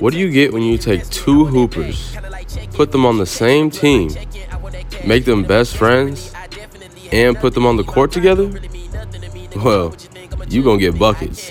[0.00, 2.16] What do you get when you take two hoopers,
[2.72, 4.10] put them on the same team,
[5.06, 6.32] make them best friends,
[7.12, 8.50] and put them on the court together?
[9.56, 9.94] Well,
[10.48, 11.50] you gonna get buckets.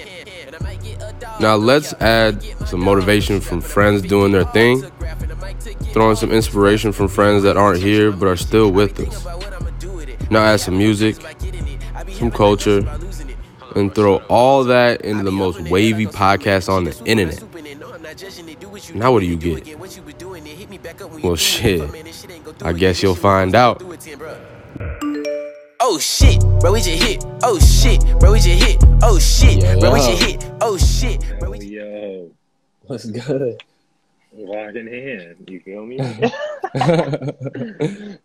[1.40, 4.84] Now let's add some motivation from friends doing their thing,
[5.94, 9.26] throwing some inspiration from friends that aren't here but are still with us.
[10.30, 11.16] Now add some music,
[12.12, 12.88] some culture,
[13.76, 17.44] and throw all that into the most wavy podcast on the internet.
[18.94, 19.66] Now what do you get?
[21.24, 21.82] Well, shit.
[22.62, 23.82] I guess you'll find out.
[25.84, 27.26] Oh shit, bro, we just hit.
[27.42, 28.84] Oh shit, bro, we just hit.
[29.02, 30.52] Oh shit, Yo, bro, we just hit.
[30.62, 32.30] Oh shit, bro, we just Yo,
[32.84, 33.64] What's good?
[34.32, 35.50] walk in hand.
[35.50, 35.98] You feel me?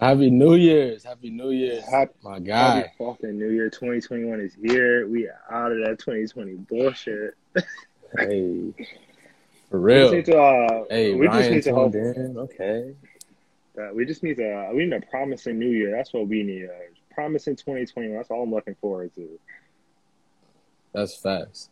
[0.00, 1.04] Happy New Year's.
[1.04, 1.84] Happy New Year's.
[1.84, 5.06] Happy, My happy fucking New Year 2021 is here.
[5.08, 7.34] We out of that 2020 bullshit.
[8.16, 8.72] Hey.
[9.70, 10.12] For We just real.
[10.12, 12.38] need to, uh, Hey, we just need to tuned in.
[12.38, 12.94] Okay.
[13.94, 15.90] we just need to uh, we need a promising New Year.
[15.90, 16.64] That's what we need.
[16.66, 16.72] Uh,
[17.14, 18.16] promising 2021.
[18.16, 19.28] That's all I'm looking forward to.
[20.92, 21.68] That's facts.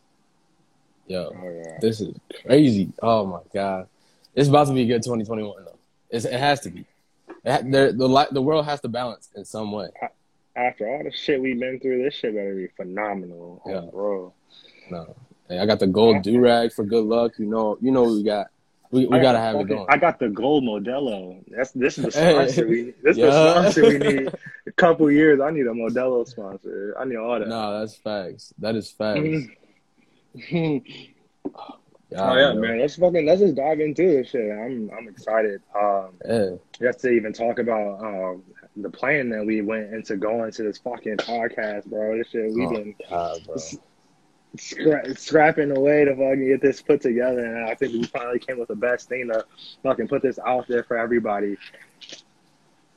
[1.07, 1.77] Yo, Oh yeah.
[1.81, 2.91] this is crazy.
[3.01, 3.87] Oh my god.
[4.35, 5.71] It's about to be a good 2021 though.
[6.09, 6.85] It's, it has to be.
[7.45, 9.87] Ha- the the world has to balance in some way.
[10.55, 13.61] After all the shit we've been through, this shit better be phenomenal.
[13.65, 13.81] Oh, Yeah.
[13.91, 14.33] bro.
[14.91, 15.15] No.
[15.49, 17.33] Hey, I got the gold do rag for good luck.
[17.39, 18.47] You know, you know what we got.
[18.89, 19.85] We, we gotta got have it going.
[19.89, 21.43] I got the gold Modelo.
[21.49, 22.31] That's this is the Hey.
[22.33, 23.25] sponsor we this is Yeah.
[23.27, 24.29] the sponsor we need.
[24.67, 26.95] A couple years, I need a Modelo sponsor.
[26.99, 27.47] I need all that.
[27.49, 28.53] No, that's facts.
[28.59, 29.19] That is facts.
[30.37, 30.83] Mhm.
[31.53, 31.73] God,
[32.15, 32.59] oh yeah, yo.
[32.61, 32.79] man.
[32.79, 34.51] Let's fucking let's just dive into this shit.
[34.51, 35.61] I'm I'm excited.
[35.77, 36.49] Um, Yeah.
[36.79, 38.43] just to even talk about um
[38.75, 42.17] the plan that we went into going to this fucking podcast, bro.
[42.17, 43.39] This shit we've Oh, been God.
[44.55, 48.57] Scra- scrapping away to fucking get this put together, and I think we finally came
[48.59, 49.45] with the best thing to
[49.83, 51.57] fucking put this out there for everybody.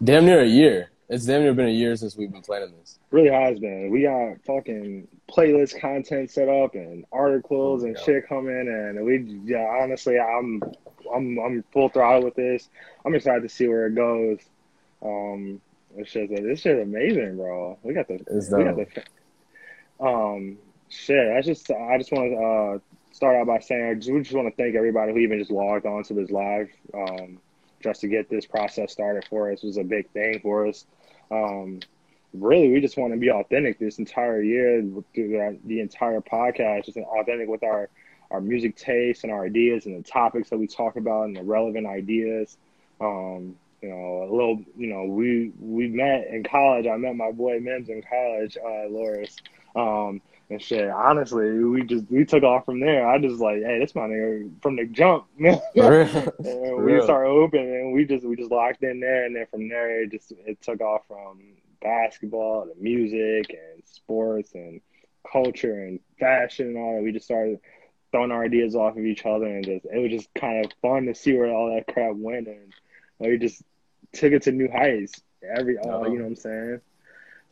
[0.02, 0.90] Damn near a year.
[1.08, 2.98] It's damn near been a year since we've been planning this.
[3.10, 3.90] Really has been.
[3.90, 8.02] We got fucking playlist content set up and articles and Yeah.
[8.02, 9.66] shit coming, and we yeah.
[9.82, 10.62] Honestly, I'm
[11.12, 12.68] I'm I'm full throttle with this.
[13.04, 14.38] I'm excited to see where it goes.
[15.02, 15.60] Um,
[15.96, 17.76] it's just this shit amazing, bro.
[17.82, 20.58] We got the It's we got the um
[20.90, 21.32] shit.
[21.32, 22.78] I just I just want to uh
[23.12, 25.50] start out by saying I just, we just want to thank everybody who even just
[25.50, 27.38] logged on to this live um
[27.82, 30.84] just to get this process started for us it was a big thing for us.
[31.30, 31.80] Um,
[32.32, 34.82] really, we just want to be authentic this entire year
[35.14, 37.88] through the, the entire podcast, just authentic with our
[38.30, 41.42] our music tastes and our ideas and the topics that we talk about and the
[41.42, 42.56] relevant ideas.
[43.00, 46.86] Um, you know, a little, you know, we we met in college.
[46.86, 49.36] I met my boy Mims in college, uh, Loris.
[49.74, 50.20] Um,
[50.50, 53.08] and shit, honestly, we just we took off from there.
[53.08, 55.26] I just like, hey, this my nigga from the jump.
[55.38, 56.34] For real.
[56.38, 57.04] And we real.
[57.04, 60.10] started open and we just we just locked in there and then from there it
[60.10, 61.40] just it took off from
[61.80, 64.80] basketball to music and sports and
[65.30, 67.02] culture and fashion and all that.
[67.02, 67.60] We just started
[68.10, 71.06] throwing our ideas off of each other and just it was just kind of fun
[71.06, 72.74] to see where all that crap went and
[73.20, 73.62] we just
[74.12, 75.22] took it to new heights.
[75.42, 76.80] Every all you know what I'm saying?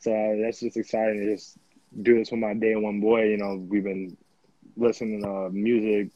[0.00, 1.56] So uh, that's just exciting to just
[2.02, 3.24] do this with my day one boy.
[3.24, 4.16] You know, we've been
[4.76, 6.08] listening to music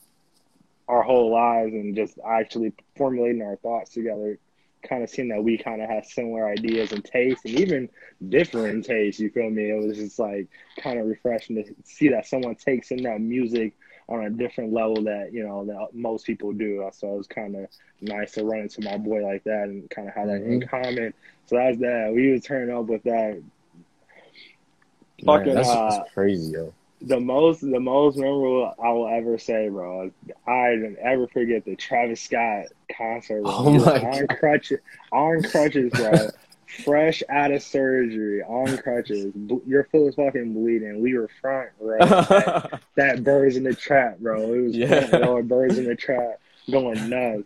[0.88, 4.38] our whole lives and just actually formulating our thoughts together,
[4.82, 7.88] kind of seeing that we kind of have similar ideas and tastes and even
[8.28, 9.20] different tastes.
[9.20, 9.70] You feel me?
[9.70, 13.74] It was just like kind of refreshing to see that someone takes in that music
[14.08, 16.88] on a different level that you know that most people do.
[16.92, 17.68] So it was kind of
[18.00, 20.68] nice to run into my boy like that and kind of have that in mm-hmm.
[20.68, 21.14] common.
[21.46, 22.12] So that's that.
[22.14, 23.40] We was turning up with that.
[25.24, 26.72] Fucking that's, uh, crazy, yo.
[27.00, 30.10] the most the most memorable I will ever say, bro.
[30.46, 32.66] I didn't ever forget the Travis Scott
[32.96, 33.42] concert.
[33.42, 33.52] bro.
[33.54, 34.80] Oh my on crutches,
[35.12, 36.28] on crutches, bro.
[36.84, 39.32] Fresh out of surgery, on crutches.
[39.66, 41.02] Your foot was fucking bleeding.
[41.02, 41.98] We were front row.
[41.98, 44.40] that, that birds in the trap, bro.
[44.54, 45.16] It was Yeah.
[45.18, 46.40] row, birds in the trap,
[46.70, 47.44] going nuts.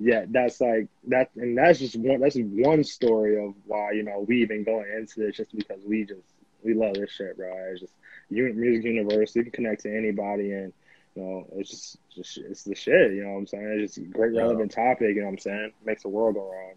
[0.00, 2.20] Yeah, that's like that, and that's just one.
[2.20, 6.04] That's one story of why you know we even going into this just because we
[6.04, 6.20] just
[6.66, 7.50] we love this shit, bro.
[7.70, 7.92] It's just
[8.30, 9.34] music universe.
[9.34, 10.72] You can connect to anybody, and
[11.14, 13.12] you know it's just, just it's the shit.
[13.12, 13.80] You know what I'm saying?
[13.80, 14.42] It's just a great Yeah.
[14.42, 15.14] relevant topic.
[15.14, 15.72] You know what I'm saying?
[15.84, 16.76] Makes the world go round.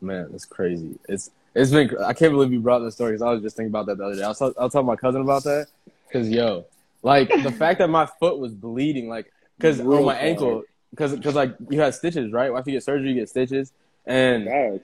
[0.00, 0.98] Man, that's crazy.
[1.08, 1.96] It's it's been.
[1.98, 4.04] I can't believe you brought this story because I was just thinking about that the
[4.04, 4.22] other day.
[4.22, 5.68] I was, I was telling my cousin about that
[6.08, 6.66] because yo,
[7.02, 11.34] like the fact that my foot was bleeding, like because on my ankle, because because
[11.34, 12.50] like you had stitches, right?
[12.50, 13.72] After you get surgery, you get stitches,
[14.04, 14.80] and God,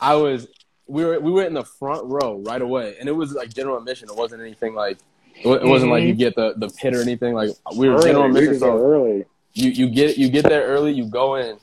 [0.00, 0.48] I was
[0.86, 3.76] we were we went in the front row right away, and it was like general
[3.78, 4.08] admission.
[4.08, 4.98] It wasn't anything like
[5.34, 6.08] It it wasn't like Mhm.
[6.08, 7.34] you get the the pit or anything.
[7.34, 9.24] Like we were Early, general admission, so early.
[9.54, 11.56] you you get you get there early, you go in,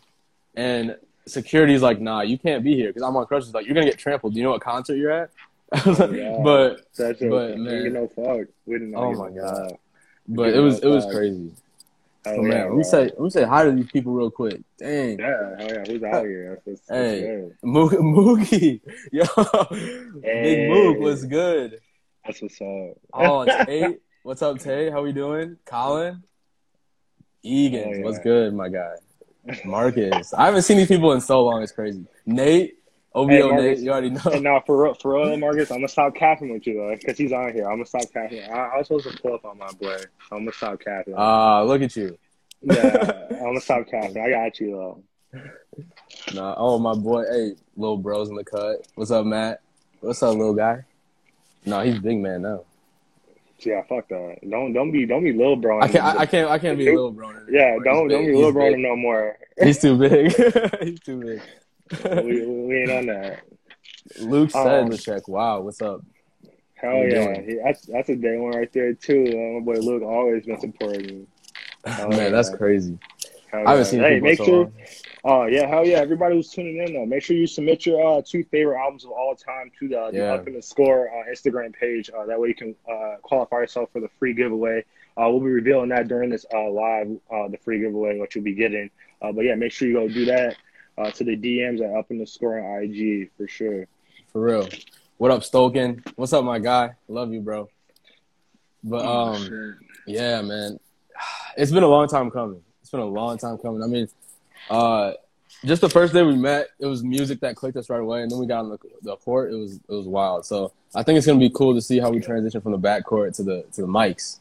[0.56, 3.54] and security's like, nah, you can't be here because I'm on crutches.
[3.54, 4.34] Like you're gonna get trampled.
[4.34, 5.30] Do you know what concert you're at?
[5.86, 6.40] Yeah.
[6.44, 6.82] but.
[6.98, 7.94] But, man.
[7.94, 8.48] no fuck.
[8.66, 8.94] We didn't.
[8.96, 9.78] Oh my no God.
[10.28, 11.52] but it was it was crazy.
[12.26, 12.78] Oh, oh yeah, man, let bro.
[12.78, 14.62] me say let me say hi to these people real quick.
[14.80, 15.20] Dang.
[15.20, 15.84] Yeah, hell yeah.
[15.86, 16.62] Who's out here?
[16.66, 17.22] That's, that's Hey.
[17.22, 17.52] good.
[17.64, 18.82] Mo- Mookie,
[19.12, 19.24] yo,
[20.24, 20.42] Hey.
[20.42, 21.80] Big Mook, what's good?
[22.26, 22.98] That's what's up.
[23.14, 24.90] Oh, Tay, what's up, Tay?
[24.90, 25.58] How we doing?
[25.66, 26.28] Colin, oh,
[27.44, 28.04] Egan, Oh, yeah.
[28.04, 28.96] what's good, my guy?
[29.66, 31.62] Marcus, I haven't seen these people in so long.
[31.62, 32.06] It's crazy.
[32.26, 32.76] Nate,
[33.16, 34.22] OBO Hey, Nate, you already know.
[34.32, 37.18] And now for real, for real, Marcus, I'm gonna stop capping with you though, because
[37.18, 37.66] he's on here.
[37.66, 38.44] I'm gonna stop capping.
[38.44, 39.98] I, I was supposed to pull up on my boy.
[39.98, 41.14] So I'm gonna stop capping.
[41.16, 42.18] Ah, look at you.
[42.62, 44.18] yeah, I'm gonna stop capping.
[44.18, 45.42] I got you though.
[46.34, 48.88] Nah, oh my boy, hey, little bros in the cut.
[48.96, 49.62] What's up, Matt?
[50.00, 50.84] What's up, little guy?
[51.66, 52.64] No, he's big man now.
[53.60, 54.40] Yeah, fuck that.
[54.50, 55.82] Don't don't be don't be little bro.
[55.82, 56.04] I can't.
[56.04, 56.50] I, can't.
[56.50, 57.32] I can't be a little bro.
[57.50, 59.38] Yeah, don't don't be little bro no more.
[59.62, 60.34] He's too big.
[60.82, 61.42] he's too big.
[61.92, 63.42] We, we we ain't on that.
[64.20, 65.28] Luke said Um, the check.
[65.28, 66.02] Wow, what's up?
[66.76, 67.42] Hell you yeah.
[67.42, 69.26] He- that's that's a day one right there too.
[69.30, 71.26] Uh, my boy Luke always been supporting me.
[71.86, 72.98] Oh, Man, that's crazy.
[73.52, 73.92] Hell I haven't yeah.
[73.92, 74.58] seen Hey, make so sure.
[74.64, 74.74] long.
[75.26, 75.98] Oh yeah, hell yeah!
[76.00, 79.12] Everybody who's tuning in though, make sure you submit your uh, two favorite albums of
[79.12, 80.34] all time to the, the Yeah.
[80.34, 82.10] Up in the Score uh, Instagram page.
[82.10, 84.84] Uh, that way you can uh, qualify yourself for the free giveaway.
[85.16, 88.44] Uh, we'll be revealing that during this uh, live, uh, the free giveaway, what you'll
[88.44, 88.90] be getting.
[89.22, 90.58] Uh, but yeah, make sure you go do that
[90.98, 93.88] uh, to the DMs Up in the Score on IG for sure.
[94.32, 94.68] For real.
[95.18, 96.06] What up, Stoken?
[96.16, 96.96] What's up, my guy?
[97.08, 97.70] Love you, bro.
[98.84, 100.80] But um, yeah, man,
[101.58, 102.62] it's been a long time coming.
[102.82, 103.82] It's been a long time coming.
[103.82, 104.08] I mean,
[104.70, 105.14] uh,
[105.64, 108.30] just the first day we met, it was music that clicked us right away, and
[108.30, 109.54] then we got on the, the court.
[109.54, 110.46] It was it was wild.
[110.46, 113.06] So I think it's gonna be cool to see how we transition from the back
[113.06, 114.40] court to the to the mics.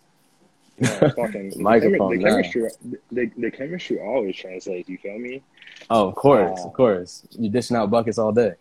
[0.85, 2.69] Fucking the, Microphone chemi- the chemistry,
[3.11, 4.89] the, the chemistry always translates.
[4.89, 5.43] You feel me?
[5.91, 6.67] Oh, of course, Wow.
[6.67, 7.27] of course.
[7.33, 8.55] You dishing out buckets all day.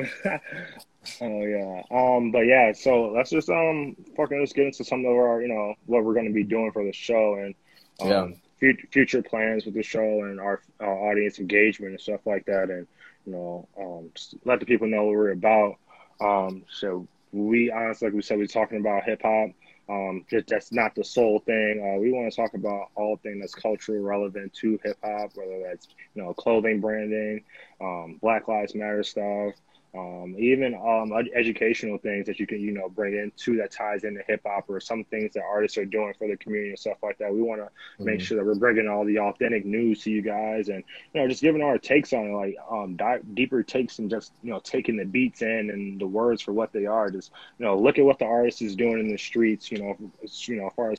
[1.20, 1.82] oh yeah.
[1.90, 5.48] Um, but yeah, so let's just um fucking let's get into some of our you
[5.48, 7.54] know what we're gonna be doing for the show and
[8.00, 8.28] um Yeah.
[8.58, 12.70] future future plans with the show and our, our audience engagement and stuff like that
[12.70, 12.86] and
[13.24, 15.76] you know um just let the people know what we're about.
[16.20, 19.50] Um, so we honestly, like we said, we're talking about hip hop.
[19.88, 21.80] Um, just that's not the sole thing.
[21.80, 25.62] Uh, we want to talk about all things that's cultural relevant to hip hop, whether
[25.64, 27.44] that's you know clothing branding,
[27.80, 29.54] um, Black Lives Matter stuff,
[29.96, 34.22] um, even um, educational things that you can you know bring into that ties into
[34.26, 37.18] hip hop or some things that artists are doing for the community and stuff like
[37.18, 37.32] that.
[37.32, 38.22] We want to make Mhm.
[38.22, 41.42] sure that we're bringing all the authentic news to you guys and you know just
[41.42, 44.96] giving our takes on it, like um, di- deeper takes and just you know taking
[44.96, 47.10] the beats in and the words for what they are.
[47.10, 49.70] Just you know look at what the artist is doing in the streets.
[49.70, 50.98] You know, as- you know as far as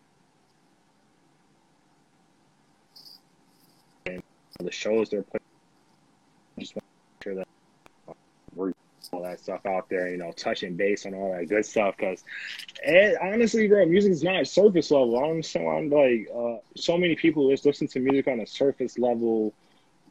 [4.60, 5.46] the shows they're putting.
[6.60, 7.48] Just want to make sure that
[9.14, 11.96] all that stuff out there, you know, touching base on all that good stuff.
[11.98, 12.24] Because,
[13.22, 15.18] honestly, bro, music is not surface level.
[15.18, 18.98] I'm so I'm like, uh, so many people just listen to music on a surface
[18.98, 19.54] level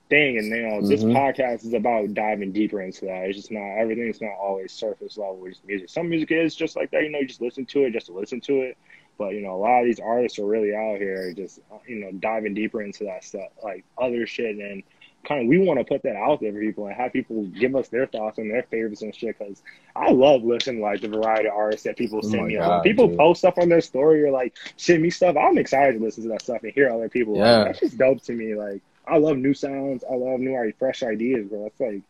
[0.08, 1.12] thing, and you know, this Mhm.
[1.14, 3.24] podcast is about diving deeper into that.
[3.26, 4.02] It's just not everything.
[4.02, 5.88] everything's not always surface level with music.
[5.88, 8.12] Some music is just like that, you know, you just listen to it just to
[8.12, 8.76] listen to it.
[9.18, 11.96] But you know, a lot of these artists are really out here just uh, you
[11.96, 14.82] know diving deeper into that stuff, like other shit, and
[15.26, 17.74] kind of we want to put that out there for people and have people give
[17.76, 19.38] us their thoughts and their favorites and shit.
[19.38, 19.62] Because
[19.94, 22.54] I love listening to, like the variety of artists that people Oh send my me.
[22.56, 23.18] God, people dude.
[23.18, 25.36] post stuff on their story or like send me stuff.
[25.36, 27.36] I'm excited to listen to that stuff and hear other people.
[27.36, 27.58] Yeah.
[27.58, 28.54] Like, that's just dope to me.
[28.54, 30.04] Like I love new sounds.
[30.10, 31.66] I love new, fresh ideas, bro.
[31.66, 32.02] It's like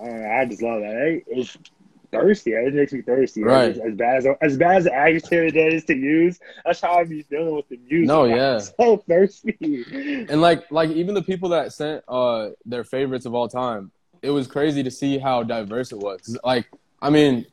[0.00, 1.22] uh, I just love that.
[1.26, 1.56] It's
[2.20, 2.52] thirsty.
[2.52, 3.42] It makes me thirsty.
[3.42, 3.70] Right.
[3.70, 6.98] As, as bad as as bad as the adjective that is to use, that's how
[6.98, 8.08] I be dealing with the music.
[8.08, 8.58] No, I'm yeah.
[8.58, 10.26] so thirsty.
[10.28, 13.90] And like like even the people that sent uh their favorites of all time,
[14.22, 16.36] it was crazy to see how diverse it was.
[16.44, 16.66] Like
[17.00, 17.46] I mean,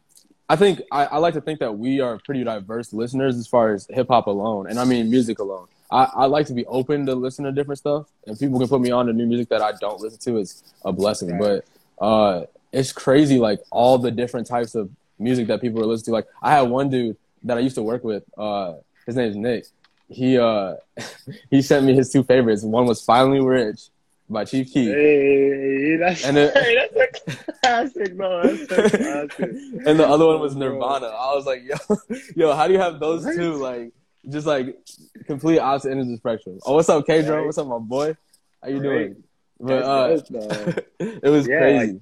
[0.48, 3.74] I think I, I like to think that we are pretty diverse listeners as far
[3.74, 5.68] as hip hop alone, and I mean music alone.
[5.92, 8.82] I, I like to be open to listen to different stuff, and people can put
[8.82, 10.40] me on to new music that I don't listen to.
[10.40, 11.66] It's a blessing, but
[12.02, 16.12] uh, it's crazy like all the different types of music that people are listening to.
[16.12, 18.24] Like I had one dude that I used to work with.
[18.38, 18.76] Uh,
[19.06, 19.66] his name is Nick.
[20.10, 20.76] He uh,
[21.50, 22.64] he sent me his two favorites.
[22.64, 23.90] One was "Finally Rich"
[24.30, 24.90] by Chief Keef.
[24.94, 28.44] Hey, that's And it- hey, that's a classic, bro.
[28.56, 29.40] That's a classic.
[29.86, 31.08] and the other one was Nirvana.
[31.08, 31.98] I was like, yo,
[32.36, 33.56] yo, how do you have those two?
[33.56, 33.92] Like,
[34.30, 34.78] just like
[35.26, 36.60] complete opposite ends of the spectrum.
[36.66, 37.46] Oh, what's up, K-Dro?
[37.46, 38.16] What's up, my boy?
[38.62, 38.84] How you Right.
[38.84, 39.24] doing?
[39.60, 40.74] But uh, That's dope, though.
[41.00, 41.94] it was Yeah, crazy.
[41.94, 42.02] like-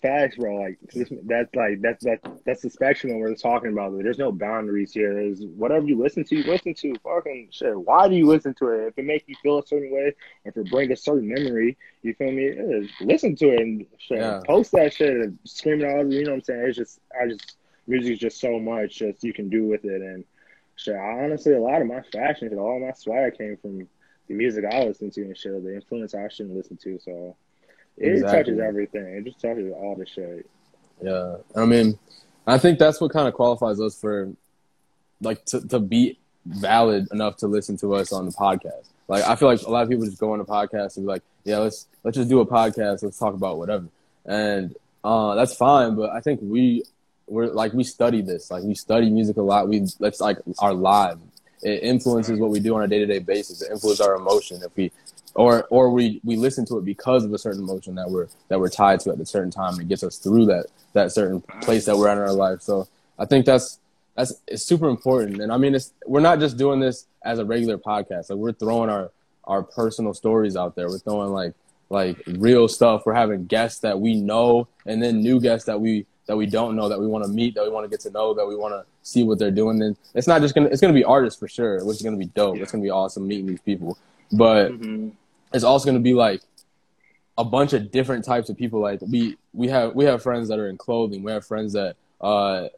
[0.00, 0.56] facts, bro.
[0.56, 3.96] Like this, that's like that's that that's the spectrum we're talking about.
[3.96, 5.14] There's no boundaries here.
[5.14, 6.94] There's whatever you listen to, you listen to.
[7.02, 7.78] Fucking shit.
[7.78, 8.88] Why do you listen to it?
[8.88, 10.14] If it makes you feel a certain way,
[10.44, 12.48] if it brings a certain memory, you feel me?
[12.48, 14.18] Yeah, listen to it and shit.
[14.18, 14.40] Yeah.
[14.46, 16.10] Post that shit and scream it out.
[16.10, 16.64] You know what I'm saying?
[16.66, 20.24] It's just I just music's just so much just you can do with it and
[20.76, 20.94] shit.
[20.94, 23.88] I honestly a lot of my fashion, shit, all my swag came from
[24.28, 26.98] the music I listen to and shit, the influence I shouldn't listen to.
[27.00, 27.36] So
[28.00, 28.38] it Exactly.
[28.38, 29.04] touches everything.
[29.16, 30.48] It just touches all the shit.
[31.02, 31.98] Yeah, I mean,
[32.46, 34.30] I think that's what kind of qualifies us for,
[35.20, 38.88] like, to, to be valid enough to listen to us on the podcast.
[39.08, 41.12] Like, I feel like a lot of people just go on a podcast and be
[41.12, 43.02] like, yeah, let's let's just do a podcast.
[43.02, 43.86] Let's talk about whatever,
[44.24, 45.96] and uh, that's fine.
[45.96, 46.84] But I think we
[47.26, 48.50] we're like we study this.
[48.50, 49.68] Like, we study music a lot.
[49.68, 51.18] We that's like our live.
[51.62, 53.62] It influences what we do on a day to day basis.
[53.62, 54.60] It influences our emotion.
[54.62, 54.92] If we
[55.34, 58.58] or or we we listen to it because of a certain emotion that we're that
[58.58, 59.80] we're tied to at a certain time.
[59.80, 62.62] It gets us through that that certain place that we're at in our life.
[62.62, 63.78] So I think that's
[64.16, 65.40] that's it's super important.
[65.40, 68.30] And I mean, it's we're not just doing this as a regular podcast.
[68.30, 69.10] Like we're throwing our
[69.44, 70.88] our personal stories out there.
[70.88, 71.54] We're throwing like
[71.88, 73.02] like real stuff.
[73.06, 76.76] We're having guests that we know, and then new guests that we that we don't
[76.76, 78.54] know that we want to meet, that we want to get to know, that we
[78.54, 79.82] want to see what they're doing.
[79.82, 82.26] And it's not just gonna it's gonna be artists for sure, which is gonna be
[82.26, 82.58] dope.
[82.58, 83.98] It's gonna be awesome meeting these people.
[84.32, 85.08] But Mm-hmm.
[85.52, 86.40] It's also going to be like
[87.38, 88.80] a bunch of different types of people.
[88.80, 91.22] Like we we have we have friends that are in clothing.
[91.22, 92.68] We have friends that uh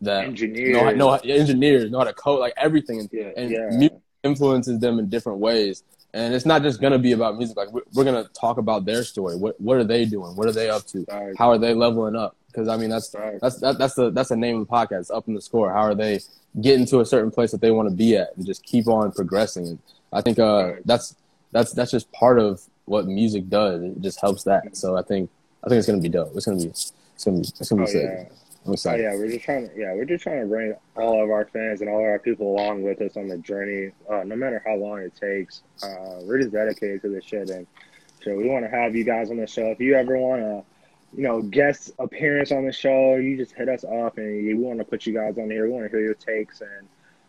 [0.00, 0.96] that Engineers.
[0.96, 3.68] know, know engineers know how to code like everything, and, Yeah, and yeah.
[3.70, 5.82] music influences them in different ways.
[6.12, 7.56] And it's not just going to be about music.
[7.56, 9.36] Like we're, we're going to talk about their story.
[9.36, 10.34] What what are they doing?
[10.34, 11.04] What are they up to?
[11.08, 11.34] Right.
[11.38, 12.34] How are they leveling up?
[12.48, 13.38] Because I mean that's Right.
[13.40, 15.14] that's that, that's the that's the name of the podcast.
[15.14, 15.70] Up in the score.
[15.72, 16.18] How are they
[16.60, 19.12] getting to a certain place that they want to be at and just keep on
[19.12, 19.66] progressing?
[19.68, 19.78] And
[20.12, 20.82] I think uh, Right.
[20.86, 21.14] that's
[21.52, 23.82] that's that's just part of what music does.
[23.82, 24.76] It just helps that.
[24.76, 25.30] So I think
[25.64, 26.32] I think it's gonna be dope.
[26.34, 26.92] It's gonna be it's
[27.24, 28.02] gonna be it's gonna Oh be sick.
[28.04, 28.34] yeah.
[28.66, 31.30] I'm Oh yeah, we're just trying to yeah, we're just trying to bring all of
[31.30, 34.36] our fans and all of our people along with us on the journey, uh, no
[34.36, 35.62] matter how long it takes.
[35.82, 37.66] Uh, we're just dedicated to this shit, and
[38.22, 39.68] so we want to have you guys on the show.
[39.70, 40.62] If you ever want to,
[41.16, 44.78] you know, guest appearance on the show, you just hit us up, and we want
[44.78, 45.64] to put you guys on here.
[45.64, 46.86] We want to hear your takes and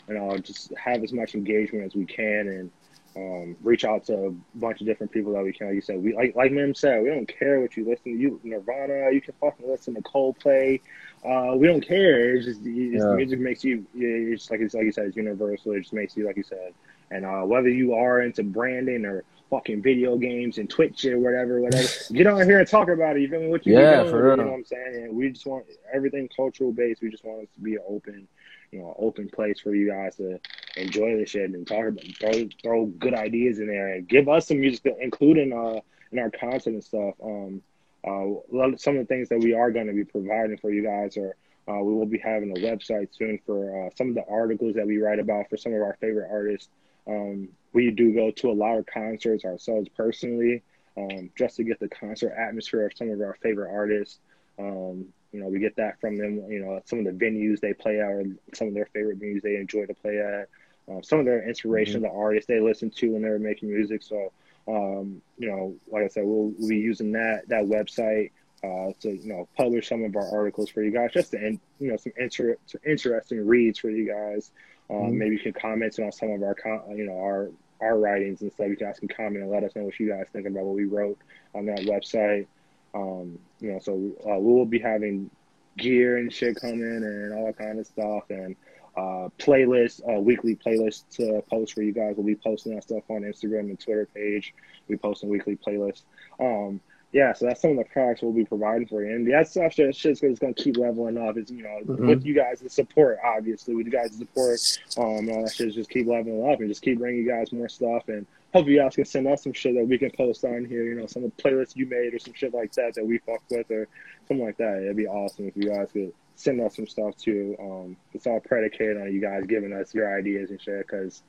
[0.09, 2.71] you know just have as much engagement as we can, and
[3.15, 5.67] um, reach out to a bunch of different people that we can.
[5.67, 8.17] Like you said, we like like Mim said, we don't care what you listen to.
[8.17, 10.81] You Nirvana, you can fucking listen to Coldplay.
[11.25, 12.35] Uh, we don't care.
[12.35, 13.13] It's just it's, Yeah.
[13.15, 13.85] music makes you.
[13.93, 15.73] It's like it's like you said, it's universal.
[15.73, 16.73] It just makes you like you said.
[17.11, 21.59] And uh, whether you are into branding or fucking video games and Twitch or whatever,
[21.59, 23.21] whatever, get on here and talk about it.
[23.21, 23.49] You feel me?
[23.49, 24.95] What you Yeah, doing, for You know what I'm saying?
[25.03, 27.01] And we just want everything cultural based.
[27.01, 28.27] We just want it to be open,
[28.71, 30.39] you know, open place for you guys to
[30.77, 34.47] enjoy the shit and talk about throw throw good ideas in there and give us
[34.47, 35.79] some music to include in uh
[36.11, 37.15] in our content and stuff.
[37.23, 37.61] Um,
[38.03, 41.17] uh, some of the things that we are going to be providing for you guys
[41.17, 41.35] are
[41.67, 44.87] uh, we will be having a website soon for uh, some of the articles that
[44.87, 46.69] we write about for some of our favorite artists.
[47.07, 50.63] Um, we do go to a lot of concerts ourselves personally,
[50.97, 54.19] um, just to get the concert atmosphere of some of our favorite artists.
[54.59, 56.45] Um, you know, we get that from them.
[56.49, 58.23] You know, some of the venues they play at, or
[58.53, 60.49] some of their favorite venues they enjoy to play at.
[60.91, 64.03] Uh, some of their inspiration, the artists they listen to when they're making music.
[64.03, 64.31] So,
[64.67, 68.31] um, you know, like I said, we'll, we'll be using that that website
[68.63, 71.59] uh, to you know publish some of our articles for you guys, just to in,
[71.79, 74.51] you know some inter- interesting reads for you guys.
[74.89, 75.13] Um, Mhm.
[75.13, 76.55] Maybe you can comment on some of our
[76.95, 78.67] you know our our writings and stuff.
[78.67, 80.85] You guys can comment and let us know what you guys think about what we
[80.85, 81.17] wrote
[81.55, 82.47] on that website.
[82.93, 83.93] Um, you know, so
[84.29, 85.29] uh, we will be having
[85.77, 88.55] gear and shit coming and all that kind of stuff and
[88.97, 92.15] uh, playlists, uh, weekly playlists to post for you guys.
[92.17, 94.53] We'll be posting that stuff on Instagram and Twitter page.
[94.89, 96.01] We posting weekly playlists.
[96.39, 96.81] Um,
[97.13, 99.73] yeah, so that's some of the products we'll be providing for you, and that stuff
[99.73, 101.37] shit, shit's gonna, gonna keep leveling up.
[101.37, 102.07] It's you know Mhm.
[102.07, 104.59] with you guys' support, obviously with you guys' support,
[104.97, 107.69] um, all that shit just keep leveling up and just keep bringing you guys more
[107.69, 108.25] stuff and.
[108.53, 110.83] Hopefully, you guys can send us some shit that we can post on here.
[110.83, 113.17] You know, some of the playlists you made or some shit like that that we
[113.19, 113.87] fuck with or
[114.27, 114.81] something like that.
[114.83, 117.55] It'd be awesome if you guys could send us some stuff too.
[117.61, 121.23] Um, it's all predicated on you guys giving us your ideas and shit because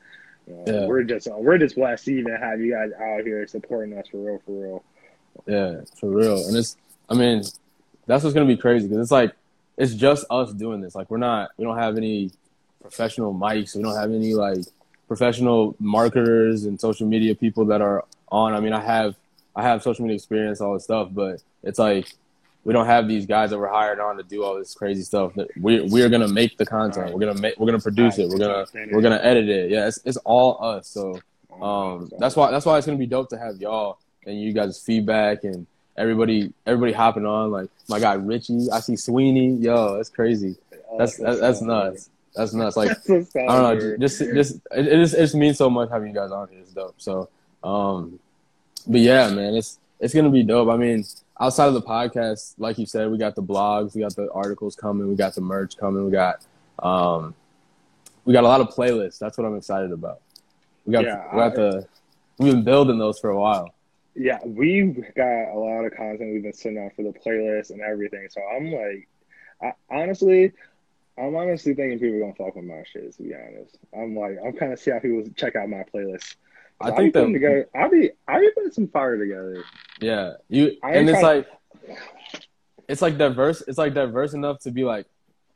[0.47, 0.87] you know, Yeah.
[0.87, 4.17] we're just we're just blessed to even have you guys out here supporting us for
[4.17, 4.83] real, for real.
[5.47, 6.45] Yeah, for real.
[6.47, 6.75] And it's,
[7.09, 7.43] I mean,
[8.05, 9.33] that's what's gonna be crazy because it's like
[9.77, 10.93] it's just us doing this.
[10.93, 12.31] Like we're not, we don't have any
[12.81, 13.75] professional mics.
[13.75, 14.59] We don't have any like
[15.15, 18.55] professional marketers and social media people that are on.
[18.55, 19.15] I mean, I have,
[19.55, 22.07] I have social media experience, all this stuff, but it's like
[22.63, 25.33] we don't have these guys that we're hired on to do all this crazy stuff.
[25.61, 27.13] We we're gonna make the content.
[27.13, 27.59] We're gonna make.
[27.59, 28.27] We're gonna produce it.
[28.27, 29.69] We're gonna we're gonna edit it.
[29.69, 30.87] Yeah, it's it's all us.
[30.87, 31.19] So
[31.61, 34.79] um, that's why that's why it's gonna be dope to have y'all and you guys'
[34.79, 37.51] feedback and everybody everybody hopping on.
[37.51, 39.57] Like my guy Richie, I see Sweeney.
[39.57, 40.55] Yo, that's crazy.
[40.97, 42.09] That's that's, that's nuts.
[42.35, 42.75] That's nuts.
[42.77, 46.07] Like I don't know, just just it, it just it just means so much having
[46.09, 46.59] you guys on here.
[46.61, 46.95] It's dope.
[46.97, 47.29] So,
[47.63, 48.19] um,
[48.87, 50.69] but yeah, man, it's it's gonna be dope.
[50.69, 51.05] I mean,
[51.39, 54.75] outside of the podcast, like you said, we got the blogs, we got the articles
[54.75, 56.43] coming, we got the merch coming, we got
[56.79, 57.35] um,
[58.25, 59.19] we got a lot of playlists.
[59.19, 60.21] That's what I'm excited about.
[60.85, 61.87] We got Yeah, we got I- the
[62.39, 63.73] we've been building those for a while.
[64.15, 67.81] Yeah, we've got a lot of content we've been sending out for the playlist and
[67.81, 68.27] everything.
[68.29, 69.07] So I'm like,
[69.61, 70.51] I, honestly,
[71.17, 73.15] I'm honestly thinking people are gonna fuck with my shit.
[73.17, 76.35] To be honest, I'm like, I'm kind of see how people check out my playlist.
[76.81, 77.69] I I'll think be putting that together.
[77.75, 79.63] I'll be, I'll be putting some fire together.
[80.01, 81.47] yeah, you I and it's trying- like
[82.87, 83.61] it's like diverse.
[83.67, 85.05] It's like diverse enough to be like.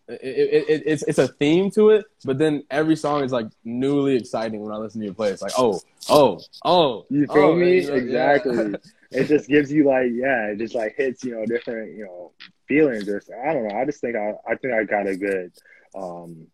[0.10, 3.48] It, it, it, it's it's a theme to it, but then every song is like
[3.66, 5.32] newly exciting when I listen to your play.
[5.32, 7.80] It's like oh oh oh You feel oh, me?
[7.80, 8.76] Exactly.
[9.12, 12.34] it just gives you like, yeah, it just like hits, you know, different, you know,
[12.68, 13.76] feelings or I don't know.
[13.76, 15.52] I just think I, I think I got a good,
[15.96, 16.48] um,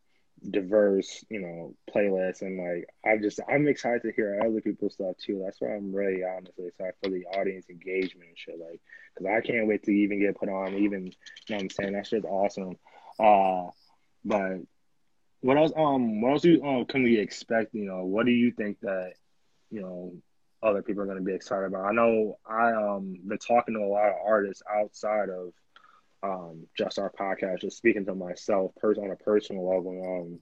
[0.50, 5.18] diverse, you know, playlist and like I just I'm excited to hear other people's stuff
[5.18, 5.42] too.
[5.44, 8.60] That's why I'm really honestly excited for the audience engagement and shit.
[8.60, 8.82] Like,
[9.14, 10.76] because I can't wait to even get put on.
[10.76, 11.12] Even, you
[11.50, 12.76] know, what I'm saying that shit's awesome.
[13.20, 13.70] Uh,
[14.26, 14.60] but
[15.42, 15.72] what else?
[15.76, 17.74] Um, what else do um can we expect?
[17.74, 19.14] You know, what do you think that
[19.70, 20.14] you know
[20.64, 21.86] other people are going to be excited about?
[21.86, 25.54] I know I um been talking to a lot of artists outside of
[26.24, 30.02] um just our podcast, just speaking to myself pers- on a personal level.
[30.30, 30.40] Um,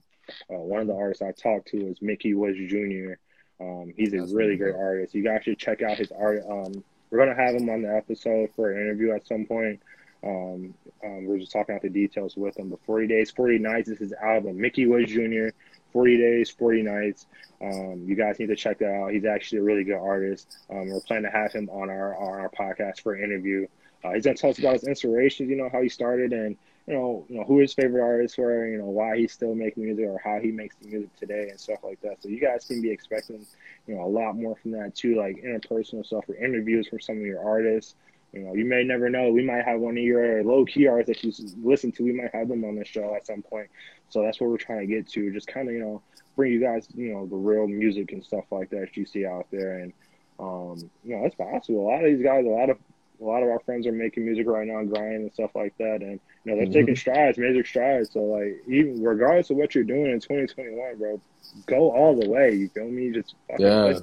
[0.50, 3.14] uh, one of the artists I talked to is Mickey Woods Jr.
[3.60, 5.14] Um, he's a That's really really great artist.
[5.14, 6.42] You guys should check out his art.
[6.48, 9.80] Um, we're gonna have him on the episode for an interview at some point.
[10.24, 10.74] Um,
[11.04, 12.68] um, we're just talking out the details with him.
[12.70, 14.60] But 40 Days, 40 Nights is his album.
[14.60, 15.48] Mickey Woods Jr.
[15.92, 17.26] 40 Days, 40 Nights.
[17.60, 19.12] Um, you guys need to check that out.
[19.12, 20.58] He's actually a really good artist.
[20.70, 23.66] Um, we're planning to have him on our on our podcast for an interview.
[24.04, 26.56] Uh, he's gonna tell us about his inspirations, you know, how he started and
[26.86, 29.84] you know, you know who his favorite artists were, you know, why he's still making
[29.84, 32.20] music or how he makes the music today and stuff like that.
[32.20, 33.46] So you guys can be expecting,
[33.86, 37.18] you know, a lot more from that too, like interpersonal stuff or interviews from some
[37.18, 37.94] of your artists.
[38.32, 39.30] You know, you may never know.
[39.30, 42.02] We might have one of your low key artists that you listen to.
[42.02, 43.68] We might have them on the show at some point.
[44.08, 45.30] So that's what we're trying to get to.
[45.32, 46.02] Just kind of, you know,
[46.34, 49.46] bring you guys, you know, the real music and stuff like that you see out
[49.50, 49.78] there.
[49.80, 49.92] And,
[50.40, 51.82] um, you know, it's possible.
[51.82, 52.78] A lot of these guys, a lot of,
[53.20, 56.00] a lot of our friends are making music right now, grinding and stuff like that.
[56.00, 56.72] And, you know, they're Mhm.
[56.72, 58.10] taking strides, major strides.
[58.12, 61.20] So, like, even regardless of what you're doing in 2021, bro,
[61.66, 62.54] go all the way.
[62.54, 63.10] You feel me?
[63.10, 63.98] Just fucking Yeah.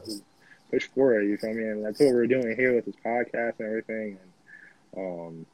[0.70, 1.28] Push for it.
[1.28, 1.64] You feel me?
[1.64, 4.18] And that's what we're doing here with this podcast and everything.
[4.96, 5.46] And, um,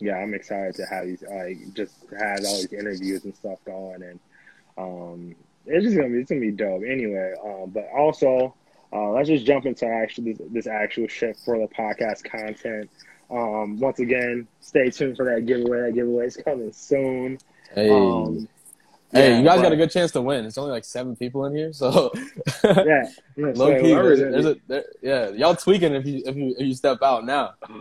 [0.00, 4.02] yeah, I'm excited to have these, like, just have all these interviews and stuff going.
[4.02, 4.20] And,
[4.76, 5.34] um,
[5.66, 6.82] it's just gonna be, it's gonna be dope.
[6.82, 8.54] Anyway, um, but also,
[8.92, 12.90] uh, let's just jump into actually this, this actual shit for the podcast content.
[13.30, 15.80] Um, once again, stay tuned for that giveaway.
[15.80, 17.38] That giveaway is coming soon.
[17.74, 18.48] Hey, Um,
[19.14, 20.44] hey, yeah, you guys but- got a good chance to win.
[20.44, 22.12] It's only like seven people in here, so
[22.64, 23.04] Yeah,
[23.36, 23.88] yeah, low key.
[23.94, 27.24] There's, there's a, there, yeah, y'all tweaking if you if you if you step out
[27.24, 27.54] now.
[27.70, 27.78] yeah,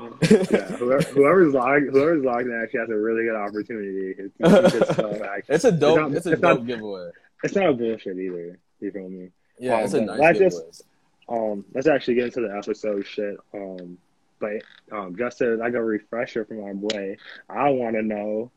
[0.78, 4.15] whoever, whoever's logged, whoever's logged in actually has a really good opportunity.
[4.17, 5.00] It's, it's.
[5.50, 5.98] It's a dope.
[6.00, 7.10] not- It's a it's dope not- giveaway.
[7.43, 8.58] It's not bullshit either.
[8.80, 9.30] You feel me?
[9.60, 10.65] Yeah, Um, it's a nice let's giveaway.
[10.67, 10.84] just-
[11.30, 13.38] Um, let's actually get into the episode shit.
[13.54, 13.98] Um,
[14.39, 17.15] but um, just as like a refresher for my boy,
[17.50, 18.52] I want to know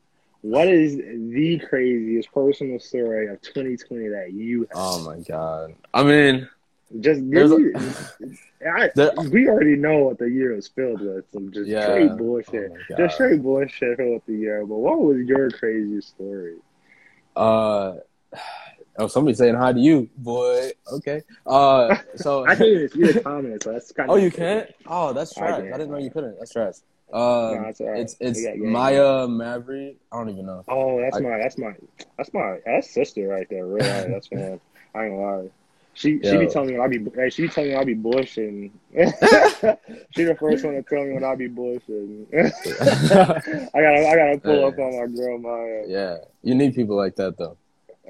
[0.51, 4.69] what is the craziest personal story of 2020 that you have?
[4.75, 5.75] Oh my god.
[5.93, 6.49] I mean,
[7.01, 7.73] Just give me.
[8.67, 11.25] I, there- we already know what the year is filled with.
[11.33, 11.83] Some just Yeah.
[11.83, 12.71] straight bullshit.
[12.73, 14.65] Oh just straight bullshit filled with the year.
[14.65, 16.57] But what was your craziest story?
[17.37, 17.95] uh,
[18.99, 20.71] oh, somebody saying hi to you, boy.
[20.93, 21.23] Okay.
[21.45, 24.71] Uh, so I can't even see the comments, so that's kind Oh, you can't?
[24.87, 25.53] Oh, that's I trash.
[25.55, 25.73] I, can't.
[25.73, 26.39] didn't know you couldn't.
[26.39, 26.75] That's trash.
[27.13, 27.99] No, it's right.
[27.99, 28.73] it's it's We got game.
[28.73, 29.97] Maya Maverick.
[30.13, 30.65] I don't even know.
[30.69, 31.75] Oh, that's I- my, that's my,
[32.17, 33.67] that's my, that's sister right there.
[33.67, 34.61] Really, that's man.
[34.95, 35.51] I ain't gonna lie.
[35.95, 38.71] She she be telling me I be hey, she be telling me I be bullshitting.
[40.15, 42.27] she the first one to tell me when I be bullshitting.
[43.75, 45.85] I gotta I gotta pull up on my girl Maya.
[45.87, 47.57] yeah, you need people like that though.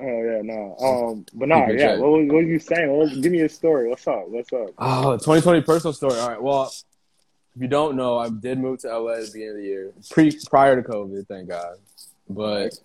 [0.00, 0.76] Oh yeah, no.
[0.80, 1.94] Um, but it yeah.
[1.96, 2.90] What, what was you saying?
[2.90, 3.88] What give me a story.
[3.88, 4.28] What's up?
[4.28, 4.70] What's up?
[4.78, 6.18] Oh, 2020 personal story.
[6.18, 6.42] All right.
[6.42, 6.72] Well,
[7.56, 9.92] if you don't know, I did move to LA at the beginning of the year,
[10.10, 11.76] pre prior to COVID, thank God.
[12.28, 12.78] But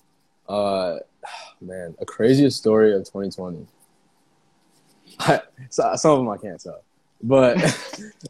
[0.48, 1.00] uh,
[1.62, 3.68] man, a craziest story of 2020.
[5.20, 6.84] I, so, some of them I can't tell,
[7.22, 7.58] but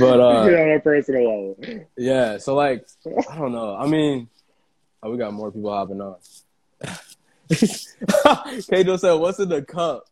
[0.00, 1.86] but uh, on a personal level.
[1.96, 2.86] Yeah, so like
[3.30, 3.76] I don't know.
[3.76, 4.28] I mean,
[5.04, 6.16] oh, we got more people hopping on.
[8.68, 10.06] Kato said, "What's in the cup?"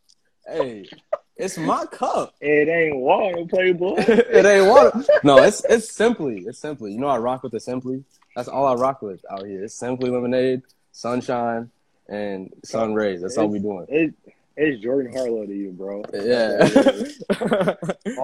[0.47, 0.89] Hey,
[1.37, 2.35] It's my cup.
[2.41, 3.97] It ain't water, playboy.
[3.99, 5.05] it ain't water.
[5.25, 6.45] No, it's it's simply.
[6.47, 6.93] It's simply.
[6.93, 8.05] You know, I rock with the simply.
[8.37, 9.65] That's all I rock with out here.
[9.65, 11.71] It's simply lemonade, sunshine,
[12.09, 13.23] and sun rays.
[13.23, 13.87] That's all we doing.
[13.89, 14.15] It,
[14.57, 16.05] it's Jordan Harlow to you, bro.
[16.13, 16.69] Yeah.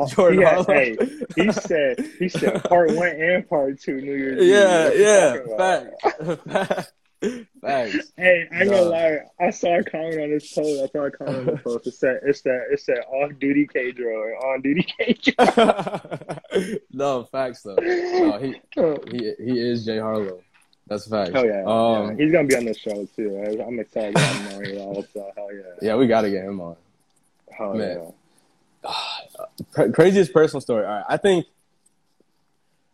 [0.08, 0.64] Jordan Harlow.
[0.64, 0.96] hey,
[1.34, 4.48] he said he said part one and part two New Year's Eve.
[4.48, 6.34] Yeah, yeah.
[6.34, 6.88] about?
[7.60, 8.12] Facts.
[8.16, 9.18] Hey, I ain't gonna lie.
[9.40, 10.82] I saw a comment on this post.
[10.82, 11.86] I saw a comment on the post.
[11.88, 17.62] It said, "It's that, it said off duty Kedro or on duty Kedro." no, facts
[17.62, 17.74] though.
[17.74, 18.60] No, he
[19.10, 20.40] he he is Jay Harlow.
[20.86, 21.30] That's facts.
[21.32, 22.24] Hell yeah, Um, yeah.
[22.24, 23.36] He's gonna be on the show too.
[23.44, 25.32] I- I'm excited to have him on here also.
[25.36, 25.62] Hell yeah.
[25.82, 26.76] yeah, we gotta get him on.
[27.50, 28.12] Hell Man.
[28.84, 28.92] yeah.
[29.72, 30.86] Cra- craziest personal story.
[30.86, 31.46] All right, I think.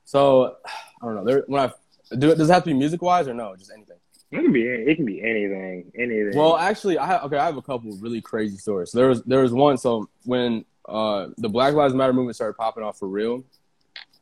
[0.06, 0.56] So,
[1.02, 1.24] I don't know.
[1.24, 1.72] There, when I
[2.16, 3.54] do it, does it have to be music wise or no?
[3.56, 3.96] Just anything.
[4.34, 4.62] It can be.
[4.66, 5.92] It can be anything.
[5.96, 6.32] Anything.
[6.36, 7.36] Well, actually, I have, okay.
[7.36, 8.90] I have a couple of really crazy stories.
[8.90, 9.78] So there was there was one.
[9.78, 13.44] So when uh, the Black Lives Matter movement started popping off for real,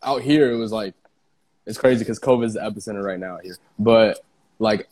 [0.03, 0.95] out here it was like
[1.67, 3.57] it's crazy because COVID is the epicenter right now here.
[3.79, 4.21] But
[4.59, 4.89] like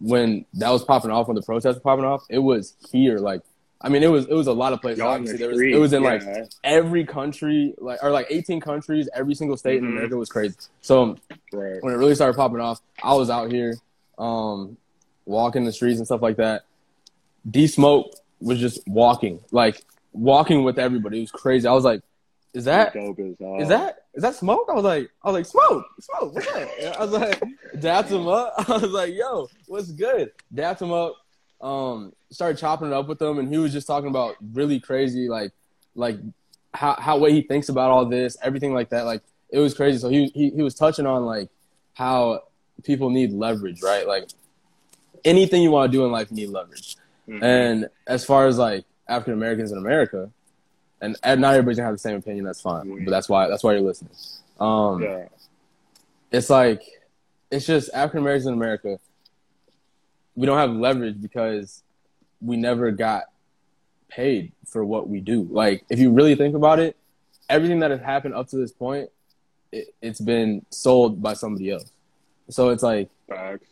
[0.00, 3.18] when that was popping off, when the protests were popping off, it was here.
[3.18, 3.42] Like
[3.82, 4.98] I mean, it was it was a lot of places.
[4.98, 6.22] Y'all in the there was it was in like
[6.62, 9.92] every country, like or like 18 countries, every single state in Mhm.
[9.92, 10.54] America was crazy.
[10.80, 11.16] So
[11.52, 11.82] right.
[11.82, 13.74] when it really started popping off, I was out here,
[14.20, 14.76] um,
[15.24, 16.62] walking the streets and stuff like that.
[17.50, 21.18] D Smoke was just walking, like walking with everybody.
[21.18, 21.66] It was crazy.
[21.66, 22.02] I was like,
[22.52, 23.60] "Is that dope as hell.
[23.60, 26.96] is that is that smoke?" I was like, "I was like, smoke, smoke, what's that?"
[27.00, 27.42] I was like,
[27.80, 28.54] dapped him up.
[28.68, 31.16] I was like, "Yo, what's good?" Dapped him up.
[31.62, 35.28] Um, started chopping it up with him, and he was just talking about really crazy,
[35.28, 35.52] like,
[35.94, 36.18] like
[36.74, 39.06] how how way he thinks about all this, everything like that.
[39.06, 39.98] Like it was crazy.
[39.98, 41.48] So he he he was touching on like
[41.94, 42.42] how
[42.82, 44.06] people need leverage, right?
[44.06, 44.28] Like
[45.24, 46.96] anything you want to do in life, you need leverage.
[47.28, 47.42] Mhm.
[47.42, 50.30] And as far as like African Americans in America,
[51.00, 52.44] and, and not everybody's gonna have the same opinion.
[52.44, 54.12] That's fine, but that's why that's why you're listening.
[54.58, 55.28] Um, yeah.
[56.30, 56.82] it's like
[57.50, 58.98] it's just African Americans in America.
[60.34, 61.82] We don't have leverage because
[62.40, 63.24] we never got
[64.08, 65.48] paid for what we do.
[65.50, 66.96] Like if you really think about it,
[67.48, 69.10] everything that has happened up to this point,
[69.72, 71.90] it, it's been sold by somebody else.
[72.50, 73.66] So it's like Facts.